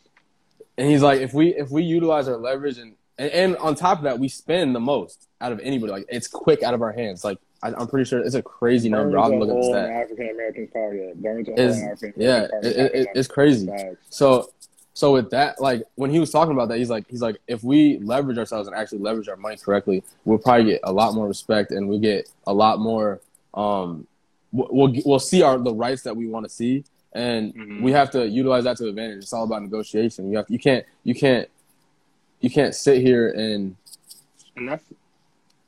[0.77, 3.99] and he's like, if we if we utilize our leverage and, and and on top
[3.99, 5.91] of that, we spend the most out of anybody.
[5.91, 7.23] Like it's quick out of our hands.
[7.23, 9.11] Like I, I'm pretty sure it's a crazy number.
[9.17, 9.75] Burns I'm looking at the whole.
[9.75, 11.21] African American pocket.
[11.21, 13.67] Burns Is African yeah, it, it, it- it's crazy.
[13.67, 13.97] Facts.
[14.09, 14.49] So
[14.93, 17.63] so with that, like when he was talking about that, he's like he's like if
[17.63, 21.27] we leverage ourselves and actually leverage our money correctly, we'll probably get a lot more
[21.27, 23.19] respect and we will get a lot more.
[23.53, 24.07] Um,
[24.51, 26.83] we'll we'll, we'll see our the rights that we want to see,
[27.13, 27.81] and Mhm.
[27.81, 29.19] we have to utilize that to advantage.
[29.23, 30.29] It's all about negotiation.
[30.31, 31.47] You have you can't you can't
[32.41, 33.75] you can't sit here and
[34.55, 34.83] And that's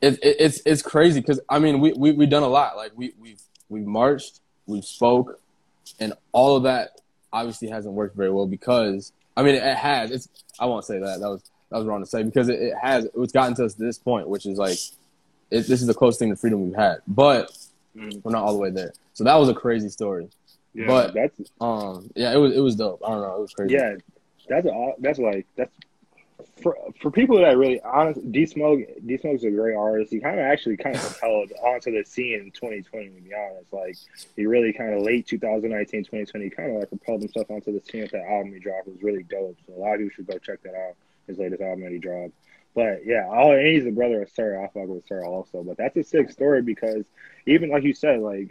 [0.01, 2.75] it, it, it's it's crazy because I mean we we we done a lot.
[2.77, 5.39] Like we we've we've marched, we've spoke,
[5.99, 7.01] and all of that
[7.33, 10.11] obviously hasn't worked very well because I mean it has.
[10.11, 10.27] It's
[10.59, 13.07] I won't say that that was that was wrong to say because it, it has
[13.17, 14.77] it's gotten to us this point, which is like
[15.51, 17.51] it, this is the closest thing to freedom we've had, but
[17.95, 18.93] mm, we're not all the way there.
[19.13, 20.29] So that was a crazy story.
[20.73, 23.01] Yeah, But- that's Um, yeah, it was it was dope.
[23.05, 23.73] I don't know, it was crazy.
[23.75, 23.95] yeah,
[24.47, 25.71] that's a, that's like that's
[26.61, 28.31] for for people that really honest.
[28.31, 30.11] D Smoke D Smoke's a great artist.
[30.11, 33.09] He kind of actually kind of propelled onto the scene in 2020.
[33.09, 33.95] To be honest, like
[34.35, 38.01] he really kind of late 2019, 2020, kind of like propelled himself onto the scene
[38.01, 38.87] with that album he dropped.
[38.87, 39.57] It was really dope.
[39.67, 40.95] So a lot of people should go check that out.
[41.27, 42.33] His latest album that he dropped.
[42.73, 44.57] But yeah, all and he's the brother of Sir.
[44.61, 45.63] I fuck with Sir also.
[45.63, 47.05] But that's a sick story because
[47.45, 48.49] even like you said, like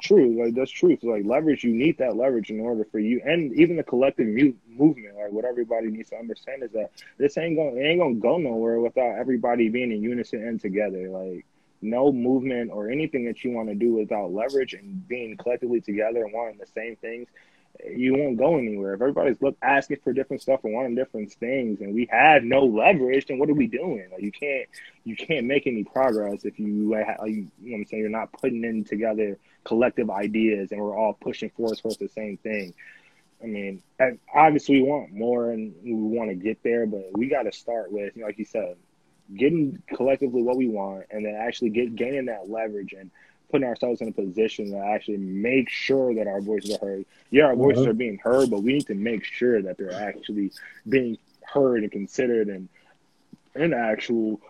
[0.00, 1.00] true, like that's truth.
[1.02, 5.16] Like leverage, you need that leverage in order for you, and even the collective movement.
[5.16, 8.80] Like what everybody needs to understand is that this ain't going, ain't gonna go nowhere
[8.80, 11.08] without everybody being in unison and together.
[11.08, 11.44] Like
[11.82, 16.24] no movement or anything that you want to do without leverage and being collectively together
[16.24, 17.28] and wanting the same things.
[17.84, 18.94] You won't go anywhere.
[18.94, 22.64] If everybody's look asking for different stuff and wanting different things, and we have no
[22.64, 24.08] leverage, then what are we doing?
[24.12, 24.68] Like you can't,
[25.04, 28.62] you can't make any progress if you, you know, what I'm saying you're not putting
[28.62, 32.74] in together collective ideas and we're all pushing forward towards the same thing.
[33.42, 33.82] I mean,
[34.32, 37.90] obviously we want more and we want to get there, but we got to start
[37.90, 38.76] with, you know, like you said,
[39.36, 43.10] getting collectively what we want and then actually get gaining that leverage and
[43.50, 47.06] putting ourselves in a position to actually make sure that our voices are heard.
[47.30, 50.52] Yeah, our voices are being heard, but we need to make sure that they're actually
[50.88, 52.68] being heard and considered and
[53.54, 54.40] in actual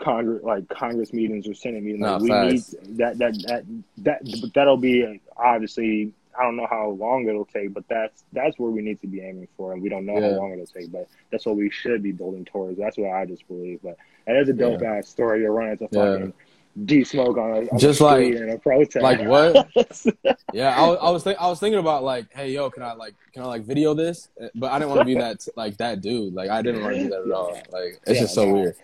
[0.00, 2.00] Congress, like Congress meetings or Senate meetings.
[2.00, 2.74] Nah, Like, we facts.
[2.86, 3.64] need that that that
[3.98, 6.12] that that'll be obviously.
[6.36, 9.20] I don't know how long it'll take, but that's that's where we need to be
[9.20, 10.30] aiming for, and we don't know Yeah.
[10.32, 12.76] how long it'll take, but that's what we should be building towards.
[12.76, 13.78] That's what I just believe.
[13.84, 15.42] But that is a dope ass story.
[15.42, 16.12] You're running to Yeah.
[16.12, 16.32] fucking
[16.86, 19.00] D Smoke on a on Just a like- in a protest.
[19.00, 19.68] Like what?
[20.52, 22.94] Yeah, I was, I was, think, I was thinking about like, hey, yo, can I
[22.94, 24.28] like, can I like video this?
[24.56, 26.34] But I didn't want to be that like that dude.
[26.34, 27.52] Like I didn't want to do that at all.
[27.70, 28.54] Like it's Yeah, just so no.
[28.54, 28.76] weird.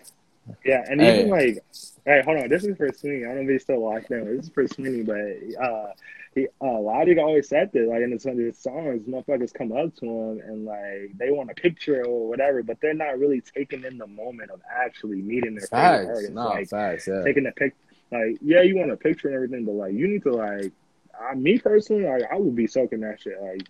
[0.65, 1.19] Yeah, and Hey.
[1.19, 1.63] even like,
[2.05, 3.25] hey, hold on, this is for Sweeney.
[3.25, 4.25] I don't know if he's still locked in.
[4.37, 5.91] This is for Sweeney, but uh,
[6.35, 9.95] he uh, Logic always said that like in some of his songs, motherfuckers come up
[9.97, 13.83] to him and like they want a picture or whatever, but they're not really taking
[13.83, 16.33] in the moment of actually meeting their favorite Facts, artist.
[16.33, 17.07] no, like facts.
[17.07, 17.75] Yeah, taking the pic,
[18.11, 20.71] like yeah, you want a picture and everything, but like you need to like,
[21.19, 23.41] I, me personally, like I would be soaking that shit.
[23.41, 23.67] Like,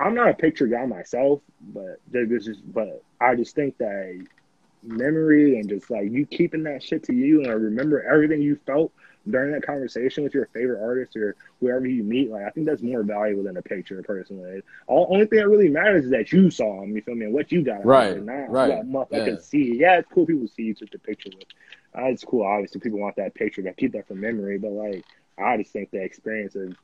[0.00, 4.24] I'm not a picture guy myself, but this is, but I just think that
[4.82, 8.92] memory and just like you keeping that shit to you and remember everything you felt
[9.30, 12.82] during that conversation with your favorite artist or whoever you meet, like I think that's
[12.82, 14.62] more valuable than a picture personally.
[14.86, 17.34] All only thing that really matters is that you saw him, you feel me, and
[17.34, 19.40] what you got of Right, not right, what motherfuckers yeah.
[19.40, 19.76] see.
[19.78, 21.48] Yeah, it's cool people see you took the picture with.
[21.96, 24.58] Uh, it's cool, obviously people want that picture, but keep that for memory.
[24.58, 25.04] But like
[25.38, 26.74] I just think the experience of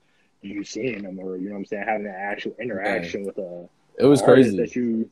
[0.42, 3.68] you seeing them or you know what I'm saying, having that actual interaction with a
[3.98, 4.56] it was crazy.
[4.56, 5.10] that you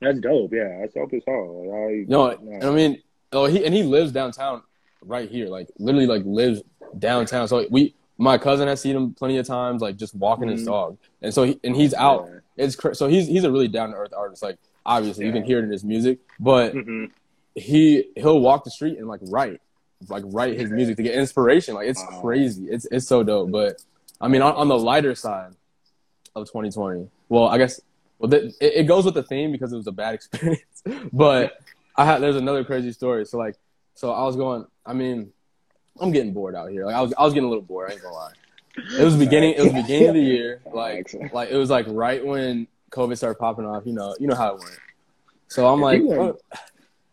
[0.00, 0.78] that's dope, yeah.
[0.80, 1.66] That's dope as hell.
[1.66, 2.70] Like, I, No, no.
[2.70, 4.62] I mean, oh, he and he lives downtown,
[5.02, 6.62] right here, like literally, like lives
[6.98, 7.48] downtown.
[7.48, 10.66] So we, my cousin has seen him plenty of times, like just walking his Mhm.
[10.66, 12.28] dog, and so he and he's out.
[12.56, 12.64] Yeah.
[12.64, 14.42] It's cra- so he's he's a really down to earth artist.
[14.42, 17.10] Like obviously, you can hear it in his music, but Mhm.
[17.54, 19.60] he he'll walk the street and like write,
[20.08, 21.74] like write his music to get inspiration.
[21.74, 22.20] Like it's Wow.
[22.20, 22.64] crazy.
[22.68, 23.50] It's it's so dope.
[23.50, 23.82] But
[24.20, 25.52] I mean, on, on the lighter side
[26.34, 27.80] of 2020, well, I guess
[28.18, 30.82] well it, it goes with the theme because it was a bad experience.
[31.12, 31.58] but
[31.96, 33.24] I had there's another crazy story.
[33.26, 33.56] So like,
[33.94, 34.66] so I was going.
[34.86, 35.32] I mean,
[36.00, 36.86] I'm getting bored out here.
[36.86, 37.90] Like I was I was getting a little bored.
[37.90, 38.32] I ain't gonna lie.
[38.98, 39.54] It was beginning.
[39.54, 40.62] It was beginning of the year.
[40.72, 43.84] Like like it was like right when COVID started popping off.
[43.84, 44.78] You know you know how it went.
[45.48, 46.02] So I'm like,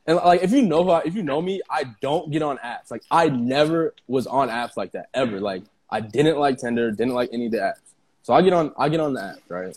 [0.08, 2.92] and like if you know I, if you know me, I don't get on apps.
[2.92, 5.40] Like I never was on apps like that ever.
[5.40, 7.80] Like I didn't like Tinder, didn't like any of the apps.
[8.22, 9.76] So I get on I get on the app, right?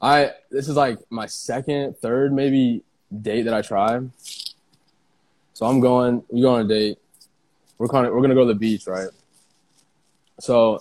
[0.00, 2.82] I this is like my second, third maybe
[3.20, 4.00] date that I try.
[5.54, 6.98] So I'm going, we go on a date.
[7.78, 9.08] We're kind of we're gonna go to the beach, right?
[10.38, 10.80] So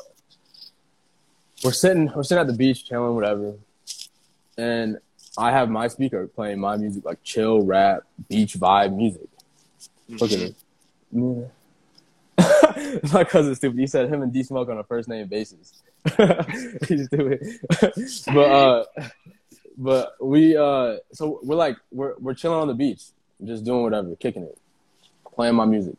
[1.64, 3.56] we're sitting we're sitting at the beach chilling, whatever.
[4.58, 5.00] And
[5.38, 9.28] I have my speaker playing my music, like chill rap, beach vibe music.
[10.10, 10.18] Mm-hmm.
[10.18, 10.56] Look at it.
[13.14, 13.80] my cousin's stupid.
[13.80, 15.82] He said him and D Smoke on a first name basis.
[16.88, 17.46] He's stupid.
[18.34, 18.86] but uh
[19.78, 23.04] but we uh so we're like we're we're chilling on the beach,
[23.44, 24.58] just doing whatever, kicking it,
[25.34, 25.96] playing my music.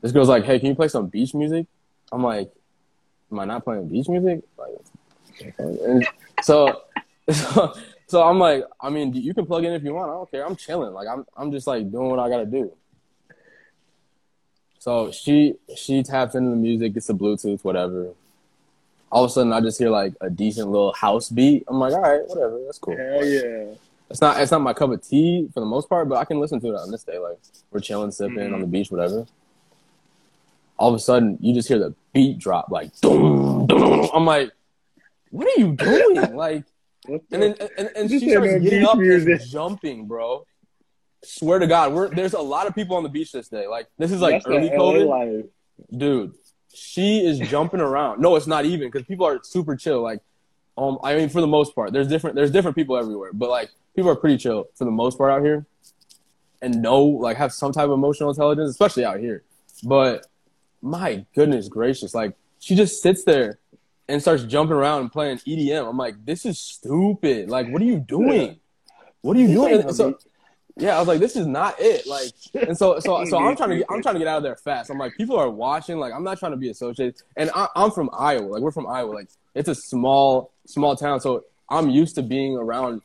[0.00, 1.66] This girl's like, "Hey, can you play some beach music?"
[2.12, 2.52] I'm like,
[3.32, 4.78] "Am I not playing beach music?" Like,
[5.58, 6.06] and
[6.42, 6.82] so,
[7.30, 7.74] so,
[8.06, 10.10] so I'm like, I mean, you can plug in if you want.
[10.10, 10.46] I don't care.
[10.46, 10.92] I'm chilling.
[10.92, 12.72] Like, I'm, I'm just like doing what I gotta do.
[14.78, 18.12] So she, she taps into the music, gets the Bluetooth, whatever.
[19.10, 21.64] All of a sudden, I just hear like a decent little house beat.
[21.68, 22.96] I'm like, all right, whatever, that's cool.
[22.96, 23.74] Hell yeah.
[24.10, 26.40] It's not, it's not my cup of tea for the most part, but I can
[26.40, 27.18] listen to it on this day.
[27.18, 27.38] Like,
[27.70, 28.54] we're chilling, sipping Mhm.
[28.54, 29.26] on the beach, whatever.
[30.78, 34.08] All of a sudden, you just hear the beat drop, like, dum, dum.
[34.14, 34.52] I'm like,
[35.30, 36.32] what are you doing?
[36.36, 36.64] Like,
[37.06, 40.44] and then and, and she starts getting up and jumping, bro.
[41.24, 43.66] Swear to God, we're there's a lot of people on the beach this day.
[43.66, 45.46] Like this is like That's early COVID, life.
[45.96, 46.34] dude.
[46.74, 48.20] She is jumping around.
[48.20, 50.02] No, it's not even because people are super chill.
[50.02, 50.20] Like,
[50.76, 53.70] um, I mean, for the most part, there's different there's different people everywhere, but like
[53.96, 55.66] people are pretty chill for the most part out here,
[56.62, 59.42] and know like have some type of emotional intelligence, especially out here.
[59.82, 60.26] But
[60.82, 63.58] my goodness gracious, like she just sits there
[64.08, 65.88] and starts jumping around and playing EDM.
[65.88, 67.50] I'm like, this is stupid.
[67.50, 68.58] Like, what are you doing?
[69.20, 69.92] What are you doing?
[69.92, 70.18] so,
[70.78, 72.06] yeah, I was like, this is not it.
[72.06, 74.42] Like, and so, so, so I'm trying to, get, I'm trying to get out of
[74.42, 74.90] there fast.
[74.90, 75.98] I'm like, people are watching.
[75.98, 77.16] Like, I'm not trying to be associated.
[77.36, 78.46] And I, I'm from Iowa.
[78.46, 79.12] Like, we're from Iowa.
[79.12, 81.20] Like, it's a small, small town.
[81.20, 83.02] So I'm used to being around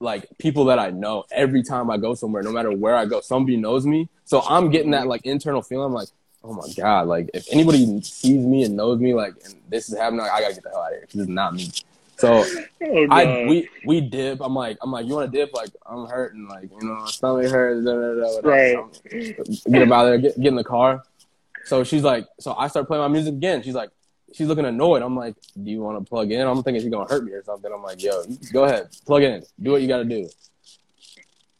[0.00, 3.20] like people that I know every time I go somewhere, no matter where I go.
[3.20, 4.08] Somebody knows me.
[4.24, 5.86] So I'm getting that like internal feeling.
[5.86, 6.08] I'm like,
[6.44, 9.98] oh my god, like if anybody sees me and knows me, like, and this is
[9.98, 11.08] happening, I gotta get the hell out of here.
[11.12, 11.70] This is not me.
[12.16, 12.44] So
[12.88, 14.40] Oh, I we we dip.
[14.40, 15.52] I'm like I'm like you want to dip?
[15.52, 16.46] Like I'm hurting.
[16.48, 17.84] Like you know my stomach hurts.
[17.84, 18.76] Da, Right.
[19.10, 20.18] Get him out of there.
[20.18, 21.02] Get, get in the car.
[21.64, 23.62] So she's like, so I start playing my music again.
[23.62, 23.90] She's like,
[24.32, 25.02] she's looking annoyed.
[25.02, 26.46] I'm like, do you want to plug in?
[26.46, 27.72] I'm thinking she's gonna hurt me or something.
[27.72, 29.42] I'm like, yo, go ahead, plug in.
[29.60, 30.28] Do what you gotta do.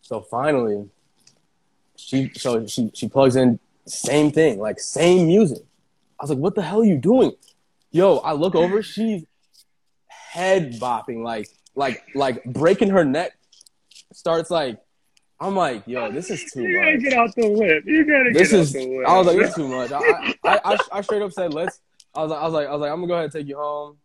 [0.03, 0.89] So finally,
[1.97, 3.59] she so she she plugs in.
[3.87, 5.63] Same thing, like same music.
[6.19, 7.33] I was like, what the hell are you doing?
[7.91, 8.83] Yo, I look over.
[8.83, 9.25] She's
[10.37, 13.33] head bopping like like like breaking her neck
[14.13, 14.79] starts like
[15.39, 17.01] I'm like, yo, this is too You gotta much.
[17.03, 17.85] get out the whip.
[17.87, 18.75] You gotta This get is.
[18.75, 19.07] out the whip.
[19.09, 19.93] I was like, this is too much.
[19.93, 19.99] I,
[20.45, 21.81] I, I, I, straight up said, let's.
[22.15, 23.47] I was like, I was like, I was like, I'm gonna go ahead and take
[23.47, 23.99] you home.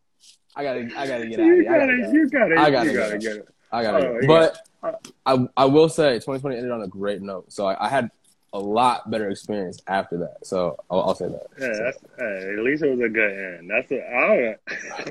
[0.58, 1.50] I gotta, I gotta get out.
[1.50, 1.62] of you.
[1.70, 3.20] I gotta, gotta, you gotta, I gotta you gotta go.
[3.20, 3.48] get it.
[3.72, 4.08] I gotta.
[4.10, 4.28] Oh, yeah.
[4.28, 4.92] But uh,
[5.26, 7.50] I, I will say, 2020 ended on a great note.
[7.54, 8.12] So I, I had
[8.52, 10.46] a lot better experience after that.
[10.46, 11.44] So I'll, I'll say that.
[11.58, 13.70] Yeah, that's, hey, at least it was a good end.
[13.70, 14.58] That's a, I
[15.00, 15.11] don't,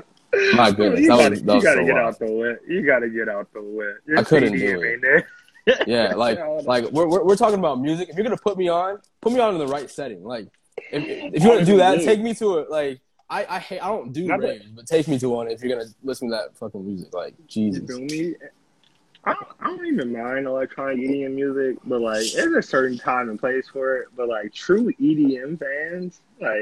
[0.55, 2.07] My goodness, you that gotta, was- that you gotta so get wild.
[2.13, 2.61] out the whip.
[2.67, 3.61] You gotta get out the.
[4.07, 5.01] Your I couldn't do it.
[5.01, 5.27] there.
[5.85, 8.09] Yeah, like like we're, we're we're talking about music.
[8.09, 10.23] If you're gonna put me on, put me on in the right setting.
[10.23, 10.47] Like
[10.91, 11.03] if
[11.35, 12.71] if you're gonna do that, take me to it.
[12.71, 15.77] Like I I hate I don't do raves, but take me to one if you're
[15.77, 17.13] gonna listen to that fucking music.
[17.13, 18.33] Like You Jesus, feel me?
[19.23, 23.29] I don't, I don't even mind electronic EDM music, but like, there's a certain time
[23.29, 24.07] and place for it.
[24.15, 26.57] But like, true EDM fans, like,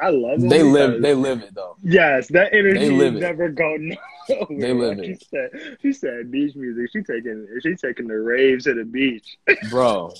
[0.00, 0.48] I love them.
[0.48, 1.76] they live they live it though.
[1.82, 3.76] Yes, that energy They live is never go
[4.28, 4.46] nowhere.
[4.48, 5.18] They live Like it.
[5.22, 6.90] She said, she said beach music.
[6.92, 9.36] She taking she taking the raves to the beach.
[9.70, 10.12] bro.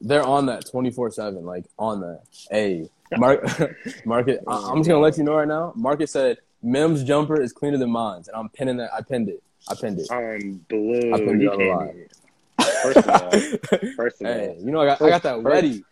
[0.00, 2.22] They're on that twenty four seven, like on that.
[2.50, 3.44] Hey, Mark,
[4.04, 4.42] Market.
[4.46, 5.72] I'm just gonna let you know right now.
[5.76, 8.92] Market said Mim's jumper is cleaner than mine's, and I'm pinning that.
[8.92, 9.42] I pinned it.
[9.68, 10.10] I pinned it.
[10.10, 11.12] I'm blue.
[11.14, 12.10] I couldn't You do can't
[12.82, 13.30] First of all,
[13.96, 15.84] first of hey, all, you know I got I got that First- ready.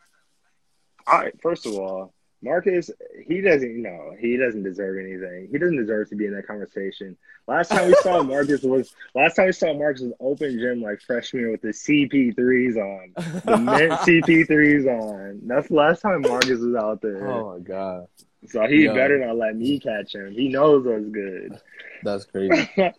[1.07, 2.91] I first of all, Marcus,
[3.27, 5.49] he doesn't know he doesn't deserve anything.
[5.51, 7.17] He doesn't deserve to be in that conversation.
[7.49, 11.01] Last time we saw Marcus was last time we saw Marcus was open gym like
[11.01, 13.13] freshman with the CP3s on,
[13.45, 15.41] the mint CP3s on.
[15.45, 17.27] That's the last time Marcus was out there.
[17.29, 18.07] Oh my god,
[18.47, 18.95] So he Yo.
[18.95, 20.31] better not let me catch him.
[20.33, 21.59] He knows what's good.
[22.05, 22.69] that's crazy.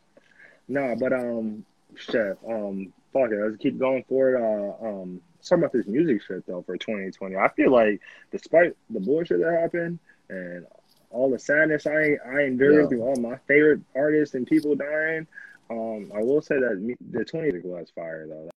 [0.68, 3.40] nah, but um, chef, um, fuck it.
[3.44, 4.38] Let's keep going forward.
[4.42, 7.36] Uh, um, let's about this music shit though for 2020.
[7.36, 10.00] I feel like despite the bullshit that happened
[10.30, 10.66] and
[11.12, 12.88] all the sadness I I endured Yeah.
[12.88, 15.28] through all my favorite artists and people dying,
[15.70, 18.50] um, I will say that me, the 20 was fire though.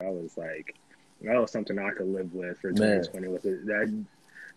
[0.00, 0.74] That was like
[1.22, 3.02] that was something I could live with for Man.
[3.04, 3.28] 2020.
[3.28, 4.04] Was it that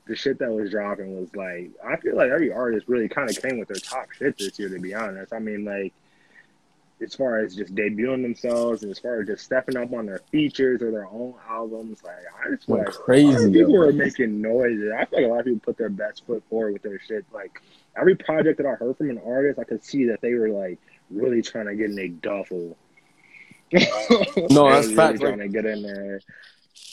[0.05, 3.39] the shit that was dropping was like I feel like every artist really kind of
[3.41, 4.69] came with their top shit this year.
[4.69, 5.93] To be honest, I mean like
[7.03, 10.21] as far as just debuting themselves and as far as just stepping up on their
[10.31, 13.53] features or their own albums, like I just feel Went like crazy, a lot of
[13.53, 14.91] people were making noises.
[14.97, 17.25] I feel like a lot of people put their best foot forward with their shit.
[17.33, 17.61] Like
[17.95, 20.79] every project that I heard from an artist, I could see that they were like
[21.09, 22.77] really trying to get in a duffel.
[23.71, 23.79] No,
[24.69, 25.19] that's really facts.
[25.19, 26.21] Trying to get in there.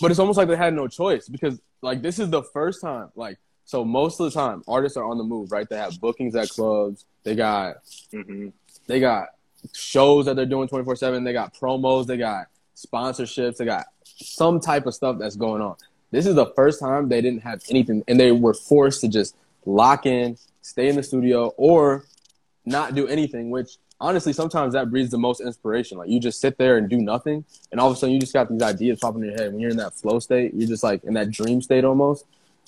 [0.01, 3.09] But it's almost like they had no choice because like this is the first time.
[3.15, 5.69] Like so, most of the time, artists are on the move, right?
[5.69, 7.05] They have bookings at clubs.
[7.23, 7.77] They got
[8.13, 8.49] hmm
[8.87, 9.29] they got
[9.75, 12.07] shows that they're doing 24 7 they got promos.
[12.07, 12.47] They got
[12.77, 13.57] sponsorships.
[13.57, 15.77] They got some type of stuff that's going on.
[16.11, 19.37] This is the first time they didn't have anything and they were forced to just
[19.67, 22.05] lock in stay in the studio or
[22.65, 25.99] not do anything which honestly sometimes that breeds the most inspiration.
[25.99, 28.33] Like you just sit there and do nothing and all of a sudden you just
[28.33, 29.53] got these ideas popping in your head.
[29.53, 32.25] When you're in that flow state you're just like in that dream state almost.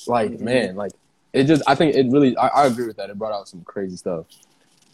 [0.07, 0.41] Like Mhm.
[0.41, 0.93] man like
[1.33, 3.11] it just i think it really I, I agree with that.
[3.11, 4.27] It brought out some crazy stuff.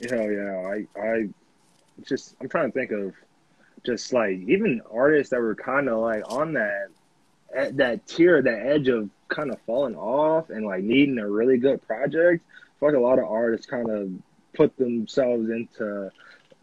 [0.08, 1.28] Hell yeah, I I
[2.06, 3.14] just I'm trying to think of
[3.84, 6.88] just like even artists that were kind of like on that
[7.54, 11.58] at that tier, that edge of kind of falling off and like needing a really
[11.58, 12.44] good project.
[12.44, 14.10] I feel like a lot of artists kind of
[14.54, 16.10] put themselves into.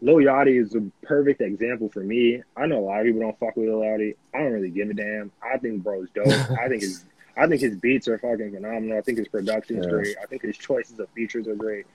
[0.02, 2.42] Lil Yachty is a perfect example for me.
[2.54, 4.14] I know a lot of people don't fuck with Lil Yachty.
[4.34, 5.32] I don't really give a damn.
[5.42, 6.26] I think bro's dope.
[6.28, 7.04] I think his
[7.38, 8.96] I think his beats are fucking phenomenal.
[8.96, 9.90] I think his production's Yeah.
[9.90, 10.16] great.
[10.22, 11.86] I think his choices of features are great.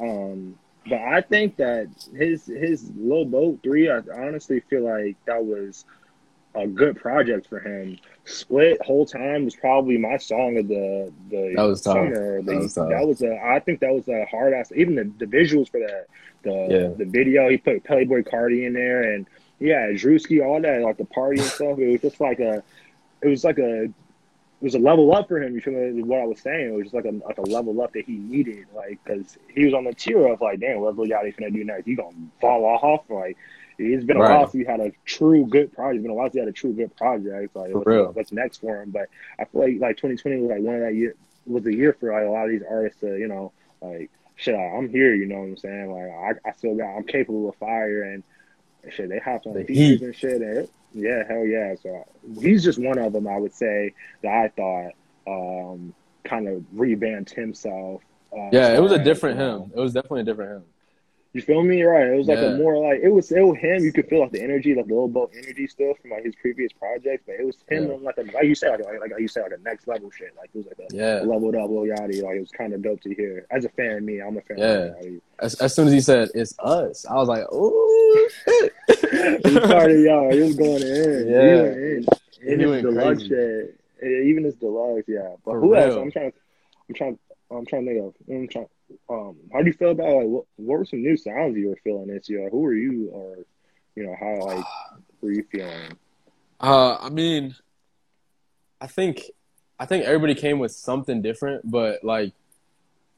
[0.00, 0.56] Um,
[0.88, 5.84] but I think that his his Lil Boat three, I honestly feel like that was
[6.54, 7.98] a good project for him.
[8.24, 12.42] Split whole time was probably my song of the the That was summer.
[12.42, 12.88] The- That was tough.
[12.90, 14.72] that was a I think that was a hard ass.
[14.74, 16.06] Even the, the visuals for that
[16.42, 16.88] the Yeah.
[16.96, 19.26] the video he put Playboi Carti in there and
[19.60, 21.78] yeah Drewski all that like the party and stuff.
[21.78, 22.62] It was just like a
[23.22, 23.88] it was like a
[24.60, 25.54] it was a level up for him.
[25.54, 26.02] You feel me?
[26.02, 28.16] What I was saying, it was just like a like a level up that he
[28.16, 31.52] needed, like because he was on the tier of like, damn, what Lil Yachty finna
[31.52, 31.86] do next?
[31.86, 33.04] He gonna fall off?
[33.08, 33.36] Like
[33.78, 34.30] it's been a Right.
[34.36, 35.96] while since he had a true good project.
[35.98, 37.54] It's been a while since he had a true good project.
[37.54, 38.06] Like For what's, real.
[38.12, 38.90] what's next for him?
[38.90, 41.14] But I feel like like 2020 was like one of that year
[41.46, 44.56] was a year for like a lot of these artists to you know like shit.
[44.56, 45.14] I'm here.
[45.14, 45.92] You know what I'm saying?
[45.92, 46.10] Like
[46.44, 48.24] I, I still got I'm capable of fire and
[48.90, 49.08] shit.
[49.08, 50.02] They hopped on The features heat.
[50.02, 50.42] and shit.
[50.42, 51.74] And yeah, hell yeah.
[51.82, 52.06] So
[52.40, 53.26] he's just one of them.
[53.26, 54.92] I would say that I thought
[55.26, 58.02] um, kind of revamped himself.
[58.32, 59.70] Uh, Yeah, it was a different him.
[59.74, 60.64] It was definitely a different him.
[61.38, 61.82] You feel me?
[61.82, 62.08] Right.
[62.08, 62.46] It was like Yeah.
[62.54, 63.84] a more like it was it was him.
[63.84, 66.34] You could feel like the energy, like the little boat energy still from like his
[66.34, 67.96] previous projects, but it was him Yeah.
[68.02, 70.32] like a like you said like like, you said like a next level shit.
[70.36, 71.20] Like it was like a Yeah.
[71.24, 72.22] leveled up Lil Yachty.
[72.22, 73.46] Like it was kind of dope to hear.
[73.52, 74.58] As a fan, of me, I'm a fan.
[74.58, 74.66] Yeah.
[74.66, 75.20] Of Yachty.
[75.40, 78.28] As, as soon as he said it's us, I was like, ooh.
[79.44, 80.32] he started, y'all.
[80.32, 81.28] He was going in.
[81.28, 81.40] Yeah.
[81.40, 82.06] He went in.
[82.52, 83.28] in he went deluxe crazy.
[83.28, 83.80] shit,
[84.26, 85.28] even his deluxe, yeah.
[85.44, 85.94] But For who else?
[85.94, 86.02] real.
[86.02, 86.32] I'm trying.
[86.88, 87.18] I'm trying.
[87.50, 88.14] I'm trying to think of.
[88.28, 88.66] I'm trying.
[89.10, 90.44] Um, how do you feel about like what?
[90.56, 92.48] What were some new sounds you were feeling this year?
[92.50, 93.38] Who were you, or
[93.94, 94.64] you know, how like
[95.20, 95.92] were you feeling?
[96.60, 97.54] Uh, I mean,
[98.80, 99.22] I think,
[99.78, 102.32] I think everybody came with something different, but like,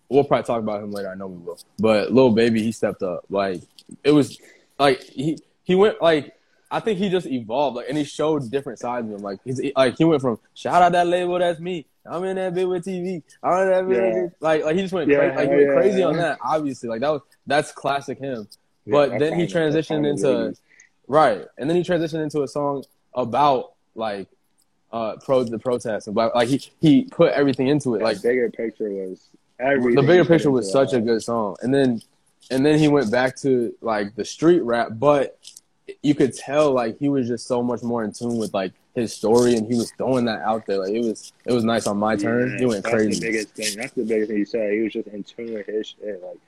[0.08, 1.10] we'll probably talk about him later.
[1.10, 1.58] I know we will.
[1.78, 3.24] But Lil Baby, he stepped up.
[3.30, 3.62] Like,
[4.04, 4.38] it was,
[4.78, 6.34] like he he went like.
[6.72, 9.22] I think he just evolved, like, and he showed different sides of him.
[9.22, 11.84] Like, he's like he went from shout out that label, that's me.
[12.06, 13.22] I'm in that bit with TV.
[13.42, 14.22] I'm in that bit Yeah.
[14.22, 16.38] this." like, like he just went, Yeah, cra- like he went yeah, crazy on that.
[16.44, 18.48] Obviously, like that was that's classic him.
[18.86, 19.70] But then he fine.
[19.72, 20.54] That's fine transitioned into
[21.08, 22.84] right, and then he transitioned into a song
[23.14, 24.28] about like
[24.92, 28.02] uh pro the protests and but like he he put everything into it.
[28.02, 29.28] Like Like bigger picture was
[29.58, 29.94] everything.
[29.96, 32.00] the bigger picture was such a good song, and then
[32.50, 35.38] and then he went back to like the street rap, but
[36.02, 39.12] you could tell like he was just so much more in tune with like his
[39.14, 40.78] story, and he was throwing that out there.
[40.78, 42.52] Like it was it was nice on my turn.
[42.52, 43.14] Yeah, he went that's crazy.
[43.14, 43.76] The biggest thing.
[43.76, 44.72] That's the biggest thing he said.
[44.72, 46.22] He was just in tune with his shit.
[46.22, 46.38] Like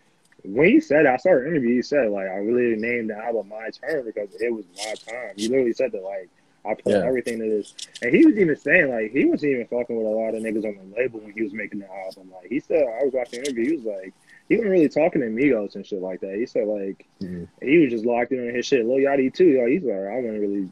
[0.44, 1.76] when he said, I saw an interview.
[1.76, 5.34] He said, like, I really named the album "My Turn" because it was my time.
[5.36, 6.28] He literally said that, like,
[6.64, 7.04] I put Yeah.
[7.06, 7.74] everything to this.
[8.02, 10.64] And he was even saying, like, he wasn't even fucking with a lot of niggas
[10.64, 12.32] on the label when he was making the album.
[12.34, 13.70] Like, he said, I was watching the interview.
[13.70, 14.14] He was like,
[14.48, 16.34] he wasn't really talking to Migos and shit like that.
[16.34, 17.48] He said, like, Mhm.
[17.62, 18.84] he was just locked in on his shit.
[18.84, 19.58] Lil Yachty too.
[19.60, 20.68] Like, he's like, I wasn't really.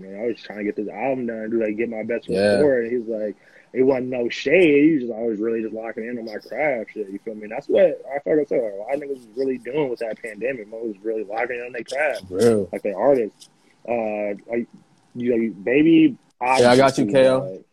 [0.00, 2.26] You know, I was trying to get this album done, do like get my best
[2.26, 2.58] foot Yeah.
[2.58, 2.84] forward.
[2.84, 3.36] And he was like,
[3.72, 4.84] it wasn't no shade.
[4.84, 7.08] He was just I was really just locking in on my craft shit.
[7.10, 7.46] You feel me?
[7.46, 8.60] That's what I like I said.
[8.60, 10.68] A lot of niggas was really doing with that pandemic.
[10.68, 12.68] Mo was really locking in on their craft, Real.
[12.72, 13.48] like their artists.
[13.88, 14.66] Uh, like
[15.14, 16.16] you know, baby.
[16.40, 17.38] Yeah, I got you, KO.
[17.50, 17.64] like-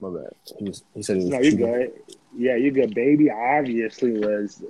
[0.00, 0.32] My bad.
[0.58, 1.92] He was he said he was no, you good.
[2.36, 2.94] Yeah, you good.
[2.94, 4.62] Baby obviously was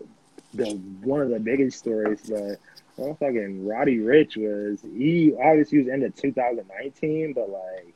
[0.53, 0.71] the
[1.03, 2.59] one of the biggest stories, but
[2.99, 7.95] motherfucking Roddy Ricch was he obviously was into 2019, but like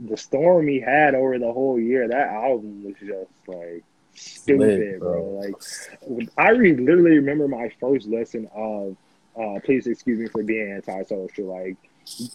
[0.00, 5.00] the storm he had over the whole year, that album was just like stupid, Lit,
[5.00, 5.12] bro.
[5.12, 5.54] bro.
[6.18, 8.96] Like I re- literally remember my first lesson of
[9.38, 11.46] uh Please Excuse Me for Being Antisocial.
[11.46, 11.76] Like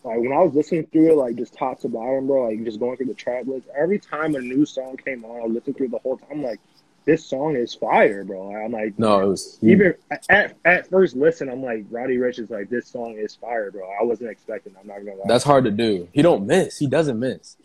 [0.03, 2.79] like when I was listening through it, like just top to bottom, bro, like just
[2.79, 5.89] going through the track list, every time a new song came on, I listened through
[5.89, 6.27] the whole time.
[6.31, 6.59] I'm like,
[7.05, 8.55] this song is fire, bro.
[8.55, 9.93] I'm like, No, it was even
[10.29, 13.87] at, at first listen, I'm like, Roddy Ricch is like, this song is fire, bro.
[13.99, 14.75] I wasn't expecting.
[14.79, 15.25] I'm not gonna lie.
[15.27, 16.07] That's hard to do.
[16.11, 16.77] He don't miss.
[16.77, 17.55] He doesn't miss.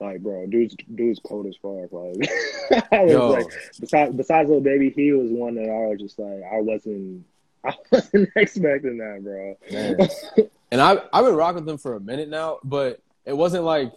[0.00, 1.90] like, bro, dude's dude's cold as fuck.
[1.92, 3.30] Like, I was Yo.
[3.30, 3.46] like,
[3.80, 7.24] besides besides Lil Baby, he was one that I was just like, I wasn't,
[7.64, 10.48] I wasn't expecting that, bro.
[10.72, 13.92] And I I've been rocking with them for a minute now, but it wasn't like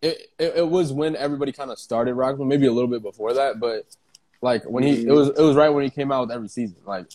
[0.00, 0.28] it.
[0.38, 3.02] It, it was when everybody kind of started rocking, with him, maybe a little bit
[3.02, 3.84] before that, but
[4.40, 6.76] like when he it was it was right when he came out with every season,
[6.86, 7.06] like,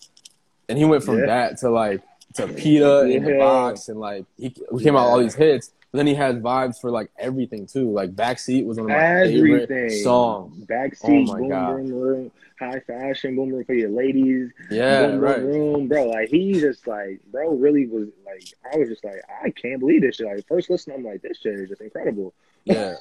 [0.67, 1.25] and he went from Yeah.
[1.27, 2.01] that to like
[2.33, 5.71] to Peta in the box, and like he, he came out with all these hits.
[5.91, 7.89] But then he had vibes for like everything too.
[7.91, 9.67] Like backseat was one of my Everything.
[9.67, 10.65] favorite songs.
[10.65, 11.75] Backseat, Oh boom, God.
[11.77, 14.51] boom, room, high fashion, boom, room for your ladies.
[14.69, 15.39] Yeah, boom, right.
[15.39, 16.07] boom, room, bro.
[16.07, 20.01] Like he just like, bro, really was like, I was just like, I can't believe
[20.01, 20.27] this shit.
[20.27, 22.33] Like first listen, I'm like, this shit is just incredible.
[22.65, 22.95] Yeah,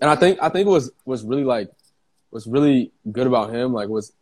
[0.00, 1.70] and I think I think was was really like
[2.30, 3.74] was really good about him.
[3.74, 4.14] Like was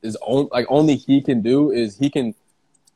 [0.00, 2.34] is on, like only he can do is he can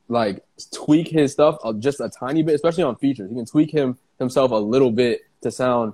[0.07, 3.29] like tweak his stuff uh, just a tiny bit, especially on features.
[3.29, 5.93] He can tweak him himself a little bit to sound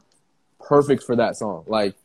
[0.59, 1.63] perfect for that song.
[1.67, 1.95] Like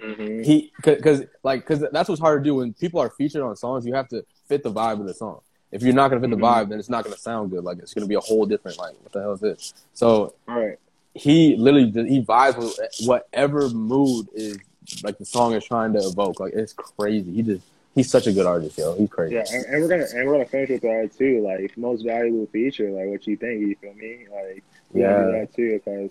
[0.00, 0.42] Mm-hmm.
[0.44, 3.84] he because like because that's what's hard to do when people are featured on songs.
[3.84, 5.40] You have to fit the vibe of the song.
[5.72, 6.40] If you're not gonna fit the Mhm.
[6.42, 7.64] vibe, then it's not gonna sound good.
[7.64, 9.74] Like it's gonna be a whole different like what the hell is this?
[9.92, 10.78] So All right.
[11.14, 14.58] he literally he vibes with whatever mood is
[15.02, 16.40] like the song is trying to evoke.
[16.40, 17.32] Like it's crazy.
[17.32, 18.94] He just he's such a good artist, yo.
[18.94, 19.34] He's crazy.
[19.34, 21.42] Yeah, and, and we're gonna and we're gonna finish with that too.
[21.42, 23.60] Like most valuable feature, like what you think.
[23.60, 24.26] You feel me?
[24.32, 24.62] Like
[24.92, 25.38] we gonna do Yeah.
[25.40, 26.10] that too, because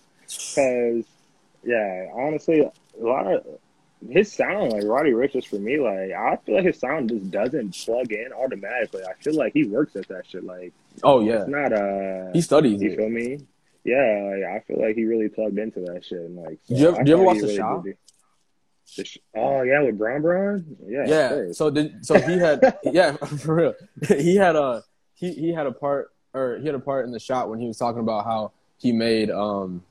[0.55, 1.05] because
[1.63, 2.71] yeah, honestly, a
[3.03, 3.45] lot of
[4.09, 5.77] his sound, like Roddy Ricch, is for me.
[5.79, 9.03] Like I feel like his sound just doesn't plug in automatically.
[9.03, 10.43] I feel like he works at that shit.
[10.43, 10.71] Like
[11.03, 12.97] Oh yeah, it's not uh, he studies you it.
[12.97, 13.39] feel me?
[13.85, 16.19] Yeah, like, I feel like he really plugged into that shit.
[16.19, 17.83] And like, so Do you ever- do you ever watch he The really Shop?
[17.83, 17.97] did
[18.97, 20.77] The Sh- oh yeah, with Brown Brown.
[20.85, 21.51] Yeah, Yeah.
[21.53, 23.13] So did so he had yeah
[23.43, 23.73] for real.
[24.07, 24.83] He had a
[25.15, 27.67] he he had a part or he had a part in the shot when he
[27.67, 29.83] was talking about how he made um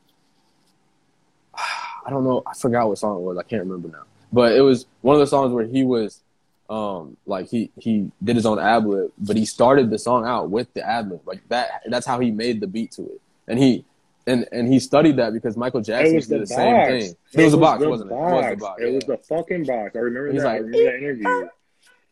[1.54, 4.60] I don't know I forgot what song it was I can't remember now but it
[4.60, 6.20] was one of the songs where he was
[6.68, 10.50] um like he he did his own ad lib but he started the song out
[10.50, 13.58] with the ad lib like that that's how he made the beat to it and
[13.58, 13.84] he
[14.28, 17.54] and and he studied that because Michael Jackson did the the same thing it, was
[17.54, 19.96] a box wasn't it it was the box It was the fucking box.
[19.96, 20.48] I remember He's that.
[20.48, 21.48] I remember that interview.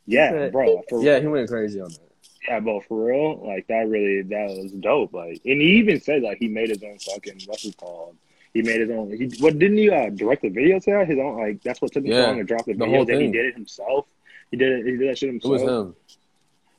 [0.09, 0.83] Yeah, bro.
[0.89, 2.16] For, yeah he went crazy on that
[2.49, 2.79] yeah.
[2.89, 5.13] For real, like that really that was dope.
[5.15, 8.17] Like, and he even said like he made his own fucking what's it called?
[8.55, 9.11] He made his own.
[9.11, 11.09] He what didn't he uh, direct the video to that?
[11.09, 13.05] His own like that's what took him Yeah, so long to drop the the video.
[13.05, 14.07] Then he did it himself.
[14.51, 14.87] He did it.
[14.87, 15.53] He did that shit It himself.
[15.53, 15.97] was him.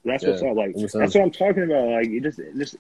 [0.06, 0.56] That's Yeah, what's up.
[0.56, 1.90] Like that's what I'm talking about.
[1.90, 2.76] Like you just just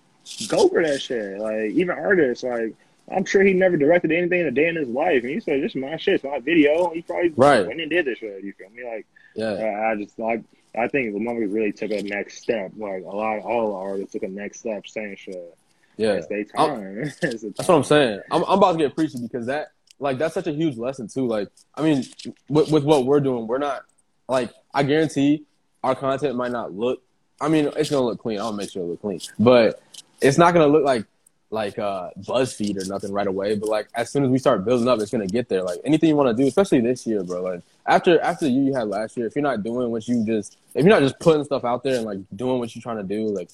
[0.49, 1.39] go for that shit.
[1.39, 2.73] Like even artists, like
[3.09, 5.61] I'm sure he never directed anything in a day in his life, and he said,
[5.61, 6.15] "This is my shit.
[6.15, 7.65] It's my video." He probably Right.
[7.67, 8.43] went and did this shit.
[8.43, 8.83] You feel me?
[8.83, 9.91] Like Yeah.
[9.91, 10.41] I just like
[10.77, 12.71] I think the motherfuckers really took a next step.
[12.77, 15.57] Like a lot, of, all the artists took a next step, saying shit.
[15.97, 16.13] Yeah.
[16.13, 16.97] It's their time.
[17.21, 18.21] It's the That's what I'm saying.
[18.31, 21.25] I'm, I'm about to get preachy because that, like, that's such a huge lesson too.
[21.25, 22.03] Like, I mean,
[22.47, 23.83] with, with what we're doing, we're not
[24.29, 25.43] like I guarantee
[25.83, 27.01] our content might not look.
[27.39, 28.39] I mean, it's gonna look clean.
[28.39, 29.81] I'll make sure it look clean, but
[30.21, 31.05] it's not gonna look like
[31.49, 33.55] like uh BuzzFeed or nothing right away.
[33.55, 35.63] But like as soon as we start building up, it's gonna get there.
[35.63, 37.41] Like anything you want to do, especially this year, bro.
[37.41, 40.25] Like after after the year you had last year, if you're not doing what you
[40.25, 42.97] just if you're not just putting stuff out there and like doing what you're trying
[42.97, 43.49] to do, like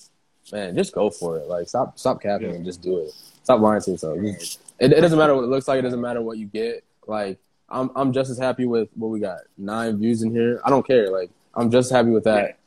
[0.52, 1.48] man, just go for it.
[1.48, 3.12] Like stop stop capping and just do it.
[3.44, 4.20] Stop lying to yourself.
[4.22, 5.80] Just- it, it doesn't matter what it looks like.
[5.80, 6.84] It doesn't matter what you get.
[7.08, 7.38] Like
[7.70, 10.60] I'm I'm just as happy with what we got nine views in here.
[10.66, 11.10] I don't care.
[11.12, 12.58] Like I'm just happy with that.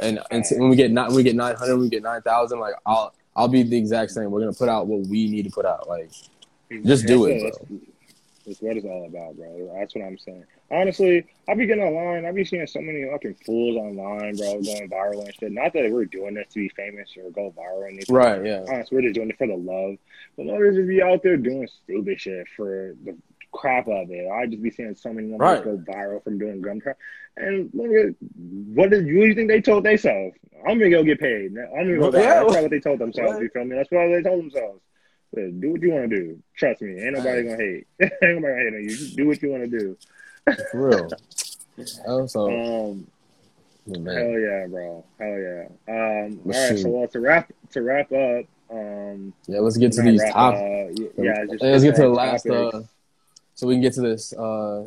[0.00, 2.22] And and so when we get not when we get nine hundred, we get nine
[2.22, 2.58] thousand.
[2.60, 4.30] Like I'll I'll be the exact same.
[4.30, 5.88] We're gonna put out what we need to put out.
[5.88, 6.10] Like
[6.84, 7.58] Just do it, That's,
[8.46, 9.74] that's what it's all about, bro.
[9.78, 10.44] That's what I'm saying.
[10.70, 12.24] Honestly, I be getting online.
[12.24, 15.52] I be seeing so many fucking fools online, bro, going viral and shit.
[15.52, 18.14] Not that we're doing this to be famous or go viral or anything.
[18.14, 19.96] right, yeah, Honestly, we're just doing it for the love.
[20.36, 23.16] But others just be out there doing stupid shit for the
[23.54, 24.28] crap of it.
[24.30, 25.64] I just be seeing so many numbers Right.
[25.64, 26.98] go viral from doing gum trap.
[27.36, 28.14] And look
[28.74, 30.36] what did you think they told themselves?
[30.66, 31.52] I'm gonna go get paid.
[31.56, 32.10] I'm gonna go.
[32.10, 33.32] Well, yeah, That's not what they told themselves.
[33.34, 33.42] Right.
[33.42, 33.76] You feel me?
[33.76, 34.80] That's what they told themselves.
[35.34, 36.38] Said, Do what you want to do.
[36.56, 37.02] Trust me.
[37.02, 37.86] Ain't nobody gonna hate.
[38.00, 38.88] ain't nobody gonna hate on you.
[38.96, 39.96] Just do what you want to do.
[40.70, 41.08] for real.
[42.06, 43.06] Oh, so Um,
[43.88, 45.04] man, hell yeah, bro.
[45.18, 45.64] Hell yeah.
[45.88, 46.78] Um, all Let's right.
[46.78, 48.44] So well, to wrap to wrap up.
[48.70, 49.58] Um, yeah.
[49.58, 50.60] Let's get to these topics.
[50.62, 51.44] uh, yeah.
[51.50, 52.46] Just let's get to the last.
[52.46, 52.74] topics.
[52.76, 52.82] Uh,
[53.54, 54.32] so we can get to this.
[54.32, 54.86] Uh,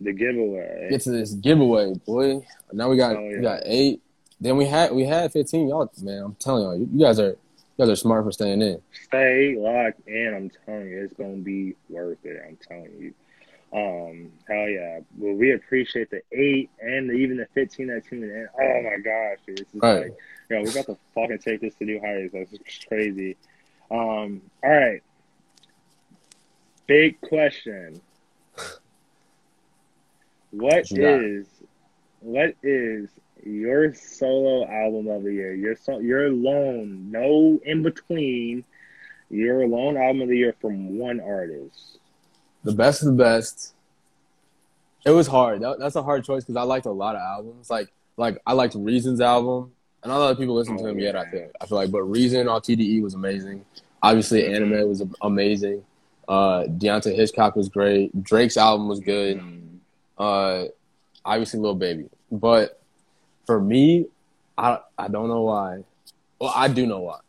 [0.00, 0.88] the giveaway.
[0.90, 2.40] get to this giveaway, boy.
[2.72, 3.36] Now we got Oh, yeah.
[3.36, 4.00] we got eight.
[4.40, 5.68] Then we had we had fifteen.
[5.68, 7.36] Y'all, man, I'm telling y'all, you, you guys are you
[7.84, 8.80] guys are smart for staying in.
[9.04, 10.34] Stay locked in.
[10.34, 12.40] I'm telling you, it's gonna be worth it.
[12.46, 13.14] I'm telling you.
[13.70, 15.00] Um, hell yeah.
[15.18, 18.48] Well, we appreciate the eight and the, even the fifteen that tuned in.
[18.58, 20.02] Oh my gosh, dude, this is Right.
[20.04, 20.16] like,
[20.48, 22.32] yo, we got to fucking take this to new heights.
[22.32, 23.36] That's crazy.
[23.90, 25.02] Um, all right.
[26.88, 28.00] Big question.
[30.50, 31.46] What is
[32.20, 33.10] what is
[33.44, 35.54] your solo album of the year?
[35.54, 38.64] Your so, your lone, no in between.
[39.30, 41.98] Your lone album of the year from one artist.
[42.64, 43.74] The best of the best.
[45.04, 45.60] It was hard.
[45.60, 47.68] That, that's a hard choice because I liked a lot of albums.
[47.68, 49.72] Like like I liked Reason's album,
[50.02, 51.14] and a lot of people listen to Oh, him yet.
[51.14, 53.66] I oh, think I feel like, but Reason on TDE was amazing.
[54.02, 54.50] Obviously.
[54.54, 55.84] Amine was amazing.
[56.28, 58.22] Uh, Deontay Hitchcock was great.
[58.22, 59.38] Drake's album was good.
[59.40, 59.78] Mm.
[60.18, 60.64] uh,
[61.24, 62.10] obviously Lil Baby.
[62.30, 62.80] But
[63.46, 64.06] for me,
[64.56, 65.84] I I don't know why.
[66.38, 67.20] Well, I do know why.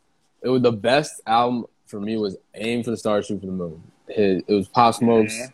[0.42, 3.52] It was the best album for me was Aim for the Stars, Shoot for the
[3.52, 3.82] Moon.
[4.08, 5.48] His, it was Pop Smoke's Yeah.